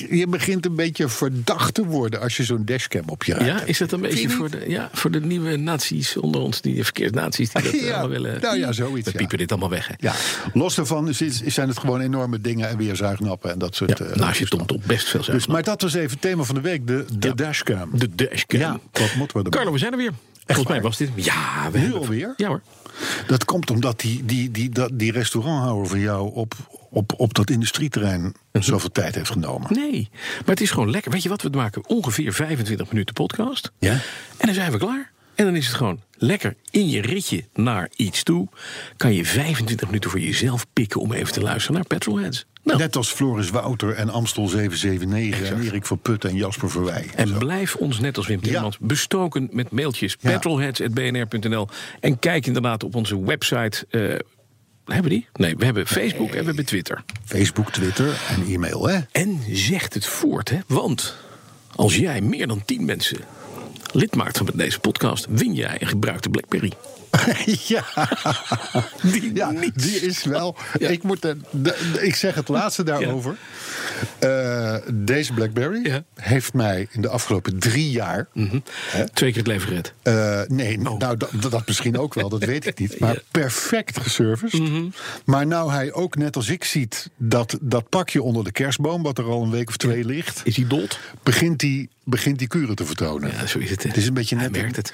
je 0.09 0.27
begint 0.27 0.65
een 0.65 0.75
beetje 0.75 1.07
verdacht 1.09 1.73
te 1.73 1.85
worden 1.85 2.21
als 2.21 2.37
je 2.37 2.43
zo'n 2.43 2.65
dashcam 2.65 3.03
op 3.05 3.23
je 3.23 3.33
rijdt. 3.33 3.59
Ja, 3.59 3.65
is 3.65 3.77
dat 3.77 3.91
een 3.91 4.01
beetje 4.01 4.29
voor 4.29 4.49
de, 4.49 4.63
ja, 4.67 4.89
voor 4.93 5.11
de 5.11 5.21
nieuwe 5.21 5.55
naties 5.55 6.17
onder 6.17 6.41
ons, 6.41 6.61
die 6.61 6.83
verkeersnaties 6.83 7.51
die 7.51 7.63
dat 7.63 7.73
eh, 7.73 7.81
Ja, 7.81 7.87
allemaal 7.89 8.09
willen? 8.09 8.41
nou 8.41 8.57
ja, 8.57 8.71
zoiets, 8.71 9.05
We 9.05 9.11
ja. 9.11 9.17
piepen 9.17 9.37
dit 9.37 9.51
allemaal 9.51 9.69
weg, 9.69 9.87
hè? 9.87 9.93
Ja, 9.97 10.13
los 10.53 10.75
daarvan 10.75 11.13
zijn 11.45 11.67
het 11.67 11.79
gewoon 11.79 11.99
enorme 12.01 12.41
dingen 12.41 12.69
en 12.69 12.77
weer 12.77 12.95
zuignappen 12.95 13.51
en 13.51 13.59
dat 13.59 13.75
soort. 13.75 13.97
Ja, 13.97 14.05
eh, 14.05 14.15
naast 14.15 14.39
je 14.39 14.47
TomTom 14.47 14.81
best 14.85 15.07
veel 15.09 15.23
zijn. 15.23 15.37
dus, 15.37 15.47
maar 15.47 15.63
dat 15.63 15.81
was 15.81 15.93
even 15.93 16.09
het 16.11 16.21
thema 16.21 16.43
van 16.43 16.55
de 16.55 16.61
week, 16.61 16.87
de, 16.87 17.05
de 17.19 17.35
dashcam. 17.35 17.89
de 17.93 18.15
dashcam. 18.15 18.59
Ja, 18.59 18.71
wat 18.91 19.13
moeten 19.15 19.37
we 19.37 19.43
erbij? 19.43 19.49
Carlo, 19.51 19.71
we 19.71 19.77
zijn 19.77 19.91
er 19.91 19.97
weer. 19.97 20.11
Volgens 20.45 20.67
mij 20.67 20.81
was 20.81 20.97
dit. 20.97 21.09
Ja, 21.15 21.69
we 21.71 21.77
Nu 21.77 21.83
hebben- 21.83 21.99
alweer? 22.01 22.33
Ja 22.37 22.47
hoor. 22.47 22.61
Dat 23.27 23.45
komt 23.45 23.69
omdat 23.71 23.99
die, 23.99 24.25
die, 24.25 24.51
die, 24.51 24.69
dat, 24.69 24.89
die 24.93 25.11
restauranthouder 25.11 25.87
van 25.87 25.99
jou 25.99 26.33
op, 26.33 26.53
op, 26.89 27.13
op 27.17 27.33
dat 27.33 27.49
industrieterrein 27.49 28.33
Mhm. 28.51 28.63
zoveel 28.63 28.91
tijd 28.91 29.15
heeft 29.15 29.31
genomen. 29.31 29.73
Nee, 29.73 30.09
maar 30.11 30.45
het 30.55 30.61
is 30.61 30.71
gewoon 30.71 30.91
lekker. 30.91 31.11
Weet 31.11 31.23
je 31.23 31.29
wat, 31.29 31.41
we 31.41 31.49
maken 31.49 31.87
ongeveer 31.87 32.33
25 32.33 32.91
minuten 32.91 33.13
podcast. 33.13 33.71
Ja. 33.79 33.91
En 34.37 34.45
dan 34.45 34.53
zijn 34.53 34.71
we 34.71 34.77
klaar. 34.77 35.11
En 35.39 35.45
dan 35.45 35.55
is 35.55 35.67
het 35.67 35.75
gewoon 35.75 36.01
lekker 36.17 36.55
in 36.71 36.89
je 36.89 37.01
ritje 37.01 37.43
naar 37.53 37.89
iets 37.95 38.23
toe. 38.23 38.47
Kan 38.97 39.13
je 39.13 39.25
25 39.25 39.87
minuten 39.87 40.09
voor 40.09 40.19
jezelf 40.19 40.65
pikken 40.73 41.01
om 41.01 41.13
even 41.13 41.33
te 41.33 41.41
luisteren 41.41 41.75
naar 41.75 41.85
Petrolheads. 41.87 42.45
Nou, 42.63 42.79
Net 42.79 42.95
als 42.95 43.11
Floris 43.11 43.49
Wouter 43.49 43.93
en 43.93 44.09
Amstel 44.09 44.47
779 44.47 45.49
en 45.49 45.61
Erik 45.61 45.85
van 45.85 45.99
Putten 45.99 46.29
en 46.29 46.35
Jasper 46.35 46.69
Verwij. 46.69 47.05
En 47.15 47.37
blijf 47.37 47.75
ons 47.75 47.99
net 47.99 48.17
als 48.17 48.27
Wim 48.27 48.41
Timmermans 48.41 48.77
bestoken 48.79 49.49
met 49.51 49.71
mailtjes. 49.71 50.17
Ja. 50.19 50.31
Petrolheads.bnr.nl 50.31 51.67
En 51.99 52.19
kijk 52.19 52.45
inderdaad 52.45 52.83
op 52.83 52.95
onze 52.95 53.23
website. 53.23 53.85
eh, 53.89 54.01
hebben 54.85 55.03
we 55.03 55.09
die? 55.09 55.27
Nee, 55.33 55.55
we 55.55 55.65
hebben 55.65 55.87
Facebook 55.87 56.29
en 56.29 56.39
we 56.39 56.45
hebben 56.45 56.65
Twitter. 56.65 57.03
Facebook, 57.25 57.71
Twitter 57.71 58.21
en 58.29 58.53
e-mail, 58.53 58.87
hè? 58.87 58.99
En 59.11 59.39
zegt 59.51 59.93
het 59.93 60.05
voort, 60.05 60.49
hè? 60.49 60.57
Want 60.67 61.15
als 61.75 61.95
jij 61.95 62.21
meer 62.21 62.47
dan 62.47 62.65
10 62.65 62.85
mensen 62.85 63.17
lid 63.91 64.15
maakt 64.15 64.37
van 64.37 64.49
deze 64.53 64.79
podcast, 64.79 65.25
win 65.29 65.53
jij 65.53 65.81
een 65.81 65.87
gebruikte 65.87 66.29
Blackberry. 66.29 66.71
ja, 67.67 67.83
Die 69.01 69.31
ja 69.35 69.51
die 69.73 69.99
is 69.99 70.23
wel. 70.23 70.55
Ja. 70.79 70.87
Ik, 70.89 71.03
moet 71.03 71.21
de- 71.21 71.37
de- 71.51 71.97
ik 72.01 72.15
zeg 72.15 72.35
het 72.35 72.47
laatste 72.47 72.83
daarover. 72.83 73.35
Eh, 74.19 74.75
deze 74.93 75.33
Blackberry 75.33 76.03
heeft 76.15 76.53
mij 76.53 76.87
in 76.91 77.01
de 77.01 77.09
afgelopen 77.09 77.59
drie 77.59 77.91
jaar. 77.91 78.27
hè, 78.33 79.09
Twee 79.09 79.29
keer 79.29 79.37
het 79.39 79.47
leven 79.47 79.67
gered. 79.67 79.93
Eh, 80.01 80.41
nee, 80.47 80.79
nou 80.79 80.97
dat, 81.17 81.29
dat 81.49 81.67
misschien 81.67 81.97
ook 81.97 82.13
wel, 82.13 82.29
dat 82.29 82.43
weet 82.43 82.65
ik 82.65 82.79
niet. 82.79 82.99
Maar 82.99 83.21
perfect 83.31 83.99
geserviced. 83.99 84.61
Maar 85.25 85.47
nou 85.47 85.71
hij 85.71 85.93
ook 85.93 86.15
net 86.15 86.35
als 86.35 86.49
ik 86.49 86.63
ziet 86.63 87.09
dat, 87.17 87.57
dat 87.61 87.89
pakje 87.89 88.23
onder 88.23 88.43
de 88.43 88.51
kerstboom, 88.51 89.03
wat 89.03 89.17
er 89.17 89.23
al 89.25 89.43
een 89.43 89.51
week 89.51 89.67
of 89.69 89.77
twee 89.77 90.05
ligt, 90.05 90.41
Is 90.43 90.55
hij 90.55 90.67
dood? 90.67 90.99
begint 91.23 91.59
die, 91.59 91.89
begint 92.03 92.39
die 92.39 92.47
kuren 92.47 92.75
te 92.75 92.85
vertonen. 92.85 93.31
Ja, 93.31 93.45
zo 93.45 93.59
is 93.59 93.69
het. 93.69 93.83
Het 93.83 93.97
is 93.97 94.07
een 94.07 94.13
beetje 94.13 94.35
Hij 94.35 94.47
net. 94.49 94.61
merkt 94.61 94.75
het. 94.75 94.93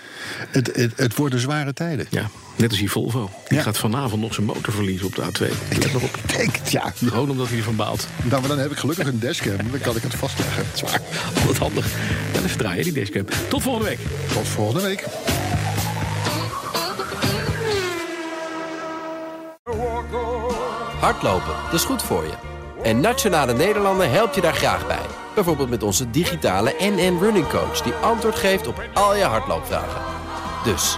Het, 0.49 0.75
het, 0.75 0.91
het 0.95 1.15
worden 1.15 1.39
zware 1.39 1.73
tijden. 1.73 2.04
Ja, 2.09 2.29
net 2.55 2.69
als 2.69 2.79
die 2.79 2.91
Volvo. 2.91 3.29
Die 3.47 3.57
Ja. 3.57 3.63
gaat 3.63 3.77
vanavond 3.77 4.21
nog 4.21 4.33
zijn 4.33 4.45
motor 4.45 4.73
verliezen 4.73 5.05
op 5.07 5.15
de 5.15 5.21
A2. 5.21 5.39
Let 5.79 5.93
maar 5.93 6.01
op. 6.03 6.19
Kijk, 6.27 6.59
ja. 6.69 6.93
Gewoon 7.05 7.29
omdat 7.29 7.47
hij 7.47 7.57
ervan 7.57 7.75
baalt. 7.75 8.07
Nou, 8.23 8.39
maar 8.39 8.49
dan 8.49 8.59
heb 8.59 8.71
ik 8.71 8.77
gelukkig 8.77 9.07
een 9.07 9.19
dashcam. 9.19 9.57
Dan 9.71 9.79
kan 9.81 9.95
ik 9.95 10.01
het 10.03 10.15
vastleggen. 10.15 10.63
Zwaar. 10.73 11.01
Altijd 11.37 11.57
handig. 11.57 11.85
En 12.33 12.43
even 12.45 12.57
draaien, 12.57 12.83
die 12.83 12.93
dashcam. 12.93 13.25
Tot 13.47 13.61
volgende 13.63 13.87
week. 13.87 13.99
Tot 14.33 14.47
volgende 14.47 14.81
week. 14.87 15.03
Hardlopen, 20.99 21.53
dat 21.65 21.73
is 21.73 21.83
goed 21.85 22.03
voor 22.03 22.23
je. 22.23 22.33
En 22.83 22.99
Nationale 22.99 23.53
Nederlanden 23.53 24.11
helpt 24.11 24.35
je 24.35 24.41
daar 24.41 24.53
graag 24.53 24.87
bij. 24.87 25.05
Bijvoorbeeld 25.35 25.69
met 25.69 25.83
onze 25.83 26.09
digitale 26.09 26.75
NN 26.79 27.17
Running 27.21 27.47
Coach... 27.47 27.81
die 27.81 27.93
antwoord 27.93 28.35
geeft 28.35 28.67
op 28.67 28.83
al 28.93 29.15
je 29.15 29.23
hardloopvragen. 29.23 30.01
Dus, 30.63 30.97